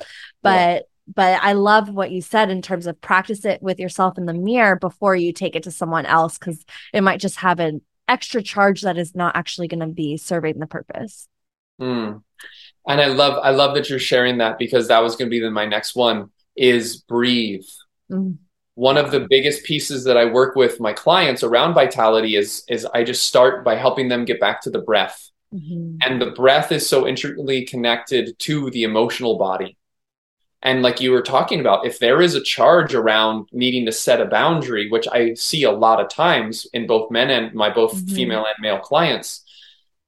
But 0.42 0.74
yeah 0.74 0.80
but 1.14 1.40
I 1.42 1.53
love 1.53 1.88
what 1.88 2.11
you 2.11 2.23
said 2.23 2.51
in 2.51 2.62
terms 2.62 2.87
of 2.87 3.01
practice 3.01 3.44
it 3.44 3.62
with 3.62 3.79
yourself 3.79 4.18
in 4.18 4.27
the 4.27 4.35
mirror 4.35 4.77
before 4.77 5.16
you 5.16 5.33
take 5.33 5.57
it 5.57 5.64
to 5.64 5.70
someone 5.70 6.07
else 6.07 6.38
because 6.38 6.64
it 6.92 7.03
might 7.03 7.20
just 7.20 7.37
have 7.37 7.61
an 7.61 7.83
extra 8.09 8.42
charge 8.42 8.83
that 8.83 8.99
is 8.99 9.14
not 9.14 9.37
actually 9.37 9.68
going 9.68 9.81
to 9.81 9.87
be 9.87 10.16
serving 10.16 10.59
the 10.59 10.66
purpose. 10.66 11.29
Mm. 11.81 12.23
And 12.87 13.01
I 13.01 13.07
love 13.07 13.38
I 13.42 13.51
love 13.51 13.75
that 13.75 13.90
you're 13.90 13.99
sharing 13.99 14.38
that 14.38 14.59
because 14.59 14.88
that 14.88 15.03
was 15.03 15.16
going 15.16 15.29
to 15.29 15.31
be 15.31 15.40
the, 15.40 15.51
my 15.51 15.66
next 15.66 15.94
one 15.94 16.31
is 16.57 16.96
breathe. 16.96 17.66
Mm. 18.11 18.38
One 18.75 18.96
of 18.96 19.11
the 19.11 19.27
biggest 19.29 19.64
pieces 19.64 20.05
that 20.05 20.16
I 20.16 20.25
work 20.27 20.57
with 20.57 20.81
my 20.81 20.92
clients 20.92 21.42
around 21.42 21.75
vitality 21.75 22.37
is 22.37 22.64
is 22.68 22.87
I 22.87 23.05
just 23.05 23.25
start 23.25 23.64
by 23.64 23.77
helping 23.77 24.09
them 24.09 24.25
get 24.25 24.40
back 24.40 24.61
to 24.62 24.70
the 24.70 24.81
breath. 24.81 25.31
Mm-hmm. 25.55 25.96
And 26.03 26.23
the 26.23 26.31
breath 26.31 26.70
is 26.70 26.88
so 26.88 27.07
intricately 27.07 27.64
connected 27.64 28.38
to 28.40 28.70
the 28.70 28.85
emotional 28.85 29.37
body. 29.37 29.77
And 30.62 30.83
like 30.83 31.01
you 31.01 31.11
were 31.11 31.23
talking 31.23 31.61
about, 31.61 31.87
if 31.87 31.99
there 31.99 32.20
is 32.20 32.35
a 32.35 32.42
charge 32.42 32.94
around 32.94 33.49
needing 33.53 33.87
to 33.87 33.92
set 33.92 34.20
a 34.20 34.27
boundary, 34.27 34.90
which 34.90 35.09
I 35.11 35.35
see 35.35 35.62
a 35.62 35.73
lot 35.73 36.01
of 36.01 36.11
times 36.11 36.66
in 36.75 36.87
both 36.87 37.11
men 37.11 37.31
and 37.31 37.55
my 37.55 37.70
both 37.70 37.94
mm-hmm. 37.94 38.14
female 38.14 38.44
and 38.44 38.55
male 38.61 38.79
clients, 38.79 39.42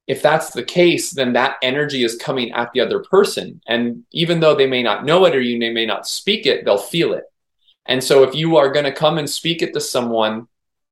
if 0.06 0.20
that's 0.20 0.50
the 0.50 0.62
case, 0.62 1.12
then 1.12 1.32
that 1.32 1.56
energy 1.62 2.04
is 2.04 2.16
coming 2.16 2.52
at 2.52 2.70
the 2.72 2.80
other 2.80 3.00
person. 3.00 3.62
And 3.66 4.04
even 4.12 4.40
though 4.40 4.54
they 4.54 4.66
may 4.66 4.82
not 4.82 5.06
know 5.06 5.24
it 5.24 5.34
or 5.34 5.40
you 5.40 5.58
may 5.58 5.86
not 5.86 6.06
speak 6.06 6.44
it, 6.44 6.64
they'll 6.64 6.76
feel 6.76 7.14
it. 7.14 7.24
And 7.86 8.04
so 8.04 8.22
if 8.22 8.34
you 8.34 8.56
are 8.56 8.70
going 8.70 8.84
to 8.84 8.92
come 8.92 9.16
and 9.16 9.28
speak 9.28 9.62
it 9.62 9.72
to 9.72 9.80
someone, 9.80 10.48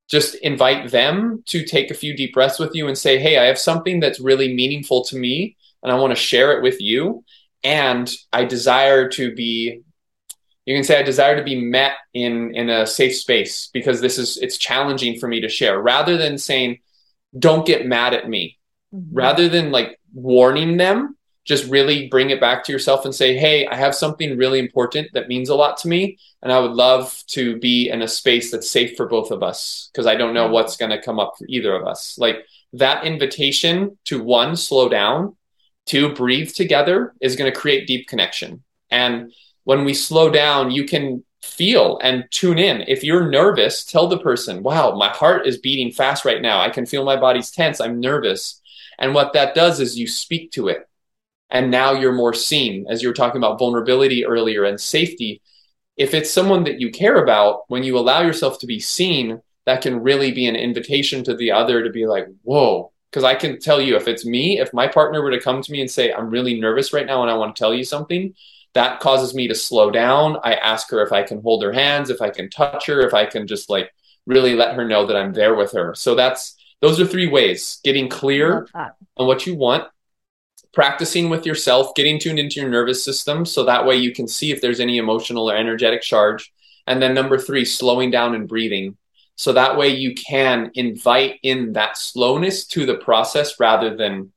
just 0.08 0.36
invite 0.36 0.90
them 0.90 1.42
to 1.46 1.64
take 1.64 1.90
a 1.90 1.94
few 1.94 2.16
deep 2.16 2.32
breaths 2.32 2.58
with 2.58 2.74
you 2.74 2.88
and 2.88 2.96
say, 2.96 3.18
Hey, 3.18 3.38
I 3.38 3.44
have 3.44 3.58
something 3.58 4.00
that's 4.00 4.20
really 4.20 4.54
meaningful 4.54 5.04
to 5.04 5.16
me 5.16 5.56
and 5.82 5.92
I 5.92 5.96
want 5.96 6.12
to 6.12 6.20
share 6.20 6.56
it 6.56 6.62
with 6.62 6.80
you 6.80 7.24
and 7.62 8.10
I 8.32 8.44
desire 8.44 9.08
to 9.10 9.34
be 9.34 9.82
you 10.66 10.76
can 10.76 10.84
say 10.84 10.98
I 10.98 11.02
desire 11.02 11.36
to 11.36 11.42
be 11.42 11.60
met 11.60 11.92
in 12.14 12.54
in 12.54 12.70
a 12.70 12.86
safe 12.86 13.16
space 13.16 13.70
because 13.72 14.00
this 14.00 14.18
is 14.18 14.36
it's 14.38 14.58
challenging 14.58 15.18
for 15.18 15.28
me 15.28 15.40
to 15.40 15.48
share 15.48 15.80
rather 15.80 16.16
than 16.16 16.38
saying 16.38 16.78
don't 17.38 17.66
get 17.66 17.86
mad 17.86 18.14
at 18.14 18.28
me 18.28 18.58
mm-hmm. 18.94 19.14
rather 19.14 19.48
than 19.48 19.70
like 19.70 19.98
warning 20.12 20.76
them 20.76 21.16
just 21.44 21.68
really 21.70 22.08
bring 22.08 22.30
it 22.30 22.40
back 22.40 22.64
to 22.64 22.72
yourself 22.72 23.04
and 23.04 23.14
say, 23.14 23.36
Hey, 23.36 23.66
I 23.66 23.74
have 23.74 23.94
something 23.94 24.36
really 24.36 24.58
important 24.58 25.08
that 25.14 25.28
means 25.28 25.48
a 25.48 25.54
lot 25.54 25.78
to 25.78 25.88
me. 25.88 26.18
And 26.42 26.52
I 26.52 26.60
would 26.60 26.72
love 26.72 27.22
to 27.28 27.58
be 27.58 27.88
in 27.88 28.02
a 28.02 28.08
space 28.08 28.50
that's 28.50 28.70
safe 28.70 28.96
for 28.96 29.06
both 29.06 29.30
of 29.30 29.42
us 29.42 29.90
because 29.92 30.06
I 30.06 30.14
don't 30.14 30.34
know 30.34 30.48
what's 30.48 30.76
going 30.76 30.92
to 30.92 31.02
come 31.02 31.18
up 31.18 31.34
for 31.38 31.46
either 31.48 31.74
of 31.74 31.86
us. 31.86 32.16
Like 32.18 32.46
that 32.74 33.04
invitation 33.04 33.98
to 34.04 34.22
one, 34.22 34.54
slow 34.56 34.88
down, 34.88 35.36
two, 35.90 36.14
breathe 36.14 36.52
together 36.52 37.12
is 37.20 37.36
going 37.36 37.52
to 37.52 37.58
create 37.58 37.86
deep 37.86 38.06
connection. 38.06 38.62
And 38.90 39.32
when 39.64 39.84
we 39.84 39.94
slow 39.94 40.30
down, 40.30 40.70
you 40.70 40.84
can 40.84 41.24
feel 41.42 41.98
and 42.02 42.24
tune 42.30 42.58
in. 42.58 42.84
If 42.86 43.02
you're 43.02 43.28
nervous, 43.28 43.84
tell 43.84 44.06
the 44.06 44.18
person, 44.18 44.62
wow, 44.62 44.94
my 44.94 45.08
heart 45.08 45.46
is 45.46 45.58
beating 45.58 45.90
fast 45.92 46.24
right 46.24 46.40
now. 46.40 46.60
I 46.60 46.70
can 46.70 46.86
feel 46.86 47.04
my 47.04 47.16
body's 47.16 47.50
tense. 47.50 47.80
I'm 47.80 47.98
nervous. 47.98 48.60
And 48.98 49.14
what 49.14 49.32
that 49.32 49.54
does 49.54 49.80
is 49.80 49.98
you 49.98 50.06
speak 50.06 50.52
to 50.52 50.68
it. 50.68 50.88
And 51.50 51.70
now 51.70 51.92
you're 51.92 52.12
more 52.12 52.34
seen, 52.34 52.86
as 52.88 53.02
you 53.02 53.08
were 53.08 53.14
talking 53.14 53.38
about 53.38 53.58
vulnerability 53.58 54.24
earlier 54.24 54.64
and 54.64 54.80
safety. 54.80 55.42
If 55.96 56.14
it's 56.14 56.30
someone 56.30 56.64
that 56.64 56.80
you 56.80 56.90
care 56.90 57.16
about, 57.16 57.64
when 57.68 57.82
you 57.82 57.98
allow 57.98 58.22
yourself 58.22 58.60
to 58.60 58.66
be 58.66 58.78
seen, 58.78 59.40
that 59.66 59.82
can 59.82 60.02
really 60.02 60.30
be 60.30 60.46
an 60.46 60.56
invitation 60.56 61.24
to 61.24 61.34
the 61.34 61.50
other 61.50 61.82
to 61.82 61.90
be 61.90 62.06
like, 62.06 62.26
whoa. 62.42 62.92
Because 63.10 63.24
I 63.24 63.34
can 63.34 63.58
tell 63.58 63.80
you, 63.80 63.96
if 63.96 64.06
it's 64.06 64.24
me, 64.24 64.60
if 64.60 64.72
my 64.72 64.86
partner 64.86 65.22
were 65.22 65.32
to 65.32 65.40
come 65.40 65.62
to 65.62 65.72
me 65.72 65.80
and 65.80 65.90
say, 65.90 66.12
I'm 66.12 66.30
really 66.30 66.60
nervous 66.60 66.92
right 66.92 67.06
now 67.06 67.22
and 67.22 67.30
I 67.30 67.34
want 67.34 67.56
to 67.56 67.60
tell 67.60 67.74
you 67.74 67.84
something, 67.84 68.34
that 68.74 69.00
causes 69.00 69.34
me 69.34 69.48
to 69.48 69.54
slow 69.54 69.90
down. 69.90 70.36
I 70.44 70.54
ask 70.54 70.90
her 70.90 71.02
if 71.02 71.12
I 71.12 71.22
can 71.22 71.42
hold 71.42 71.62
her 71.64 71.72
hands, 71.72 72.10
if 72.10 72.22
I 72.22 72.30
can 72.30 72.48
touch 72.50 72.86
her, 72.86 73.00
if 73.00 73.14
I 73.14 73.26
can 73.26 73.46
just 73.46 73.68
like 73.68 73.90
really 74.26 74.54
let 74.54 74.74
her 74.74 74.86
know 74.86 75.06
that 75.06 75.16
I'm 75.16 75.32
there 75.32 75.54
with 75.54 75.72
her. 75.72 75.94
So 75.94 76.14
that's 76.14 76.56
those 76.80 77.00
are 77.00 77.06
three 77.06 77.26
ways 77.26 77.80
getting 77.84 78.08
clear 78.08 78.66
on 79.16 79.26
what 79.26 79.46
you 79.46 79.54
want, 79.54 79.88
practicing 80.72 81.30
with 81.30 81.46
yourself, 81.46 81.94
getting 81.94 82.18
tuned 82.18 82.38
into 82.38 82.60
your 82.60 82.70
nervous 82.70 83.04
system 83.04 83.44
so 83.44 83.64
that 83.64 83.86
way 83.86 83.96
you 83.96 84.12
can 84.12 84.28
see 84.28 84.52
if 84.52 84.60
there's 84.60 84.80
any 84.80 84.98
emotional 84.98 85.50
or 85.50 85.56
energetic 85.56 86.00
charge. 86.00 86.52
And 86.86 87.02
then 87.02 87.12
number 87.12 87.38
three, 87.38 87.64
slowing 87.64 88.10
down 88.10 88.34
and 88.34 88.48
breathing. 88.48 88.96
So 89.40 89.54
that 89.54 89.78
way 89.78 89.88
you 89.88 90.14
can 90.14 90.70
invite 90.74 91.40
in 91.42 91.72
that 91.72 91.96
slowness 91.96 92.66
to 92.66 92.84
the 92.84 92.96
process 92.96 93.58
rather 93.58 93.96
than 93.96 94.32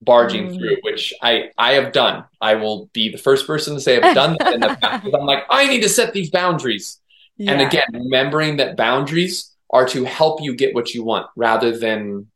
barging 0.00 0.46
mm. 0.46 0.56
through, 0.56 0.76
which 0.82 1.12
I 1.20 1.50
I 1.58 1.72
have 1.72 1.92
done. 1.92 2.24
I 2.40 2.54
will 2.54 2.88
be 2.92 3.08
the 3.08 3.18
first 3.18 3.48
person 3.48 3.74
to 3.74 3.80
say 3.80 4.00
I've 4.00 4.14
done 4.14 4.36
that 4.38 4.54
in 4.54 4.60
the 4.60 4.76
past. 4.80 5.08
I'm 5.12 5.26
like, 5.26 5.42
I 5.50 5.66
need 5.66 5.82
to 5.82 5.88
set 5.88 6.12
these 6.12 6.30
boundaries. 6.30 7.00
Yeah. 7.36 7.50
And 7.50 7.62
again, 7.62 7.88
remembering 7.92 8.58
that 8.58 8.76
boundaries 8.76 9.50
are 9.70 9.88
to 9.88 10.04
help 10.04 10.40
you 10.40 10.54
get 10.54 10.72
what 10.72 10.94
you 10.94 11.02
want 11.02 11.26
rather 11.34 11.76
than 11.76 12.28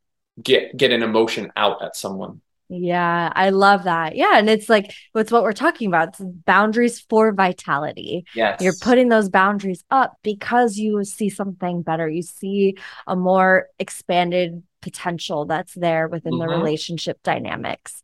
get 0.43 0.77
get 0.77 0.91
an 0.91 1.05
emotion 1.05 1.53
out 1.55 1.85
at 1.85 1.95
someone. 1.95 2.41
Yeah, 2.75 3.31
I 3.35 3.51
love 3.51 3.85
that. 3.85 4.17
Yeah. 4.17 4.39
And 4.39 4.49
it's 4.49 4.69
like, 4.69 4.95
it's 5.15 5.31
what 5.31 5.43
we're 5.43 5.53
talking 5.53 5.89
about. 5.89 6.09
It's 6.09 6.21
boundaries 6.21 7.01
for 7.01 7.33
vitality. 7.33 8.25
Yes. 8.35 8.63
You're 8.63 8.75
putting 8.81 9.09
those 9.09 9.29
boundaries 9.29 9.85
up 9.91 10.17
because 10.23 10.79
you 10.79 11.05
see 11.05 11.29
something 11.29 11.83
better. 11.83 12.09
You 12.09 12.23
see 12.23 12.77
a 13.07 13.15
more 13.15 13.69
expanded 13.79 14.63
potential 14.81 15.45
that's 15.45 15.75
there 15.75 16.09
within 16.09 16.33
mm-hmm. 16.33 16.51
the 16.51 16.57
relationship 16.57 17.23
dynamics. 17.23 18.03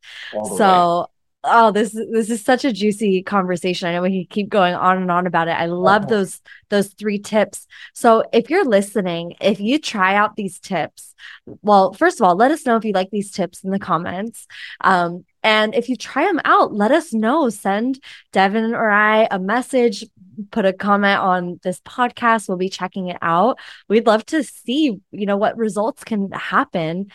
so 0.57 1.09
oh 1.45 1.71
this 1.71 1.93
this 1.93 2.31
is 2.31 2.45
such 2.45 2.65
a 2.65 2.73
juicy 2.73 3.23
conversation. 3.23 3.89
I 3.89 3.93
know 3.93 4.03
we 4.03 4.25
can 4.25 4.27
keep 4.29 4.49
going 4.49 4.75
on 4.75 4.99
and 4.99 5.11
on 5.11 5.27
about 5.27 5.49
it. 5.49 5.53
I 5.53 5.67
love 5.67 6.03
uh-huh. 6.03 6.11
those 6.11 6.41
those 6.69 6.89
three 6.89 7.19
tips. 7.19 7.67
So 7.95 8.25
if 8.33 8.51
you're 8.51 8.65
listening 8.65 9.35
if 9.41 9.61
you 9.61 9.79
try 9.79 10.15
out 10.15 10.37
these 10.37 10.59
tips 10.59 11.15
well 11.63 11.93
first 11.93 12.21
of 12.21 12.27
all 12.27 12.37
let 12.37 12.51
us 12.51 12.67
know 12.67 12.77
if 12.77 12.85
you 12.85 12.93
like 12.93 13.11
these 13.11 13.31
tips 13.31 13.65
in 13.65 13.71
the 13.71 13.79
comments. 13.79 14.47
Um, 14.81 15.25
and 15.43 15.75
if 15.75 15.89
you 15.89 15.97
try 15.97 16.25
them 16.25 16.41
out 16.45 16.75
let 16.75 16.91
us 16.91 17.13
know. 17.13 17.49
Send 17.49 18.01
devin 18.33 18.75
or 18.75 18.91
i 18.91 19.29
a 19.31 19.39
message 19.39 20.05
put 20.51 20.65
a 20.65 20.73
comment 20.73 21.21
on 21.21 21.61
this 21.63 21.81
podcast. 21.81 22.49
We'll 22.49 22.59
be 22.59 22.69
checking 22.69 23.09
it 23.09 23.19
out. 23.23 23.59
We'd 23.89 24.07
love 24.07 24.25
to 24.27 24.43
see, 24.43 24.99
you 25.11 25.27
know, 25.27 25.37
what 25.37 25.57
results 25.57 26.05
can 26.05 26.31
happen 26.33 27.11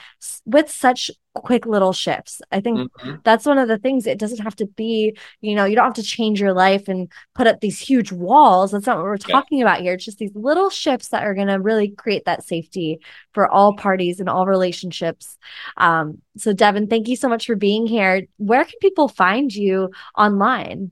with 0.46 0.70
such 0.70 1.12
quick 1.36 1.66
little 1.66 1.94
shifts. 1.94 2.42
I 2.52 2.62
think 2.62 2.80
mm-hmm. 2.80 3.16
that's 3.24 3.46
one 3.46 3.58
of 3.58 3.68
the 3.68 3.78
things. 3.78 4.06
It 4.06 4.20
doesn't 4.20 4.44
have 4.44 4.56
to 4.58 4.68
be, 4.68 5.18
you 5.42 5.56
know, 5.56 5.66
you 5.66 5.76
don't 5.76 5.86
have 5.86 5.94
to 5.96 6.04
change 6.04 6.40
your 6.40 6.54
life 6.54 6.88
and 6.88 7.12
put 7.34 7.48
up 7.48 7.60
these 7.60 7.80
huge 7.80 8.12
walls. 8.12 8.72
That's 8.72 8.86
not 8.86 8.98
what 8.98 9.06
we're 9.06 9.18
talking 9.18 9.60
yeah. 9.60 9.66
about 9.66 9.82
here. 9.82 9.94
It's 9.94 10.06
just 10.06 10.20
these 10.20 10.36
little 10.36 10.70
shifts 10.70 11.10
that 11.10 11.24
are 11.24 11.34
going 11.34 11.48
to 11.48 11.60
really 11.60 11.90
create 11.90 12.26
that 12.26 12.44
safety 12.44 13.00
for 13.34 13.48
all 13.48 13.76
parties 13.76 14.20
and 14.20 14.30
all 14.30 14.46
relationships. 14.46 15.38
Um, 15.78 16.22
so, 16.38 16.54
Devin, 16.54 16.88
thank 16.88 17.08
you 17.08 17.16
so 17.16 17.30
much 17.30 17.48
for 17.48 17.56
being 17.56 17.88
here. 17.88 18.24
Where 18.38 18.64
can 18.64 18.80
people 18.80 19.08
find 19.08 19.54
you 19.54 19.90
online? 20.18 20.92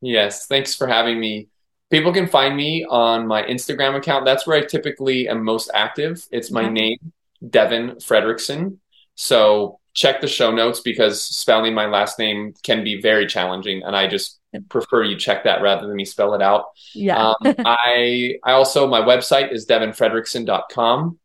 Yes, 0.00 0.46
thanks 0.46 0.74
for 0.74 0.86
having 0.86 1.18
me. 1.20 1.48
People 1.94 2.12
can 2.12 2.26
find 2.26 2.56
me 2.56 2.84
on 2.84 3.24
my 3.24 3.44
Instagram 3.44 3.94
account. 3.94 4.24
That's 4.24 4.48
where 4.48 4.56
I 4.56 4.64
typically 4.64 5.28
am 5.28 5.44
most 5.44 5.70
active. 5.72 6.26
It's 6.32 6.50
my 6.50 6.64
okay. 6.64 6.70
name, 6.70 7.12
Devin 7.48 7.98
Fredericksen. 8.00 8.78
So 9.14 9.78
check 9.92 10.20
the 10.20 10.26
show 10.26 10.50
notes 10.50 10.80
because 10.80 11.22
spelling 11.22 11.72
my 11.72 11.86
last 11.86 12.18
name 12.18 12.52
can 12.64 12.82
be 12.82 13.00
very 13.00 13.28
challenging, 13.28 13.84
and 13.84 13.94
I 13.94 14.08
just 14.08 14.40
prefer 14.68 15.04
you 15.04 15.16
check 15.16 15.44
that 15.44 15.62
rather 15.62 15.86
than 15.86 15.94
me 15.94 16.04
spell 16.04 16.34
it 16.34 16.42
out. 16.42 16.64
Yeah. 16.96 17.28
um, 17.28 17.36
I 17.64 18.38
I 18.42 18.54
also 18.54 18.88
my 18.88 19.00
website 19.00 19.52
is 19.52 19.64
devinfredericksen.com 19.64 21.20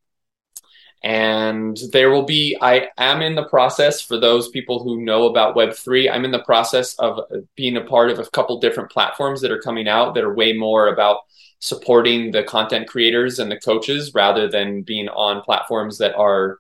and 1.02 1.78
there 1.92 2.10
will 2.10 2.24
be 2.24 2.58
i 2.62 2.88
am 2.98 3.22
in 3.22 3.36
the 3.36 3.46
process 3.46 4.02
for 4.02 4.18
those 4.18 4.50
people 4.50 4.84
who 4.84 5.02
know 5.02 5.28
about 5.28 5.56
web3 5.56 6.12
i'm 6.12 6.26
in 6.26 6.32
the 6.32 6.44
process 6.44 6.96
of 7.00 7.20
being 7.56 7.78
a 7.78 7.86
part 7.86 8.10
of 8.10 8.20
a 8.20 8.26
couple 8.32 8.60
different 8.60 8.92
platforms 8.92 9.40
that 9.40 9.52
are 9.52 9.62
coming 9.62 9.88
out 9.88 10.14
that 10.14 10.24
are 10.24 10.34
way 10.34 10.52
more 10.52 10.88
about 10.88 11.22
supporting 11.60 12.32
the 12.32 12.44
content 12.44 12.88
creators 12.88 13.40
and 13.40 13.52
the 13.52 13.60
coaches 13.60 14.14
rather 14.14 14.50
than 14.50 14.82
being 14.82 15.10
on 15.10 15.42
platforms 15.42 15.98
that 15.98 16.16
are 16.16 16.58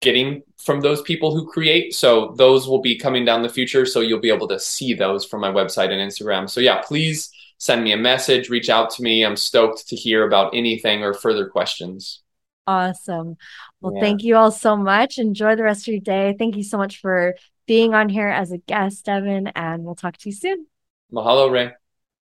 getting 0.00 0.42
from 0.56 0.80
those 0.80 1.02
people 1.02 1.34
who 1.34 1.50
create. 1.50 1.94
So 1.94 2.34
those 2.36 2.68
will 2.68 2.80
be 2.80 2.96
coming 2.96 3.24
down 3.24 3.42
the 3.42 3.48
future 3.48 3.84
so 3.84 4.00
you'll 4.00 4.20
be 4.20 4.30
able 4.30 4.48
to 4.48 4.58
see 4.58 4.94
those 4.94 5.24
from 5.24 5.40
my 5.40 5.50
website 5.50 5.90
and 5.90 6.00
instagram. 6.00 6.48
So 6.48 6.60
yeah 6.60 6.80
please 6.82 7.30
send 7.58 7.82
me 7.84 7.92
a 7.92 7.96
message 7.96 8.48
reach 8.48 8.70
out 8.70 8.90
to 8.90 9.02
me. 9.02 9.24
I'm 9.24 9.36
stoked 9.36 9.88
to 9.88 9.96
hear 9.96 10.26
about 10.26 10.54
anything 10.54 11.02
or 11.02 11.12
further 11.12 11.46
questions 11.48 12.22
Awesome. 12.68 13.38
Well, 13.80 13.94
yeah. 13.94 14.00
thank 14.00 14.22
you 14.22 14.36
all 14.36 14.50
so 14.50 14.76
much. 14.76 15.16
Enjoy 15.16 15.56
the 15.56 15.62
rest 15.62 15.88
of 15.88 15.92
your 15.92 16.02
day. 16.02 16.36
Thank 16.38 16.54
you 16.54 16.62
so 16.62 16.76
much 16.76 17.00
for 17.00 17.34
being 17.66 17.94
on 17.94 18.10
here 18.10 18.28
as 18.28 18.52
a 18.52 18.58
guest, 18.58 19.06
Devin, 19.06 19.46
and 19.56 19.84
we'll 19.84 19.94
talk 19.94 20.18
to 20.18 20.28
you 20.28 20.34
soon. 20.34 20.66
Mahalo, 21.10 21.50
Rae. 21.50 21.72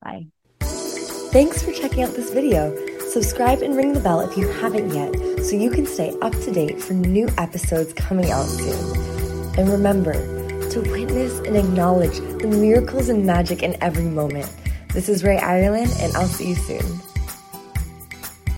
Bye. 0.01 0.27
Thanks 1.31 1.62
for 1.62 1.73
checking 1.73 2.01
out 2.01 2.15
this 2.15 2.31
video. 2.31 2.73
Subscribe 3.10 3.62
and 3.62 3.75
ring 3.75 3.91
the 3.91 3.99
bell 3.99 4.21
if 4.21 4.38
you 4.38 4.47
haven't 4.47 4.93
yet 4.93 5.13
so 5.43 5.57
you 5.57 5.69
can 5.69 5.86
stay 5.86 6.17
up 6.21 6.31
to 6.31 6.51
date 6.51 6.81
for 6.81 6.93
new 6.93 7.27
episodes 7.38 7.91
coming 7.91 8.31
out 8.31 8.45
soon. 8.45 9.60
And 9.60 9.67
remember 9.67 10.13
to 10.69 10.79
witness 10.79 11.39
and 11.39 11.57
acknowledge 11.57 12.19
the 12.19 12.47
miracles 12.47 13.10
and 13.10 13.25
magic 13.25 13.63
in 13.63 13.75
every 13.83 14.05
moment. 14.05 14.49
This 14.93 15.10
is 15.10 15.25
Rae 15.25 15.39
Ireland, 15.39 15.93
and 15.99 16.15
I'll 16.15 16.25
see 16.27 16.49
you 16.49 16.55
soon. 16.55 17.07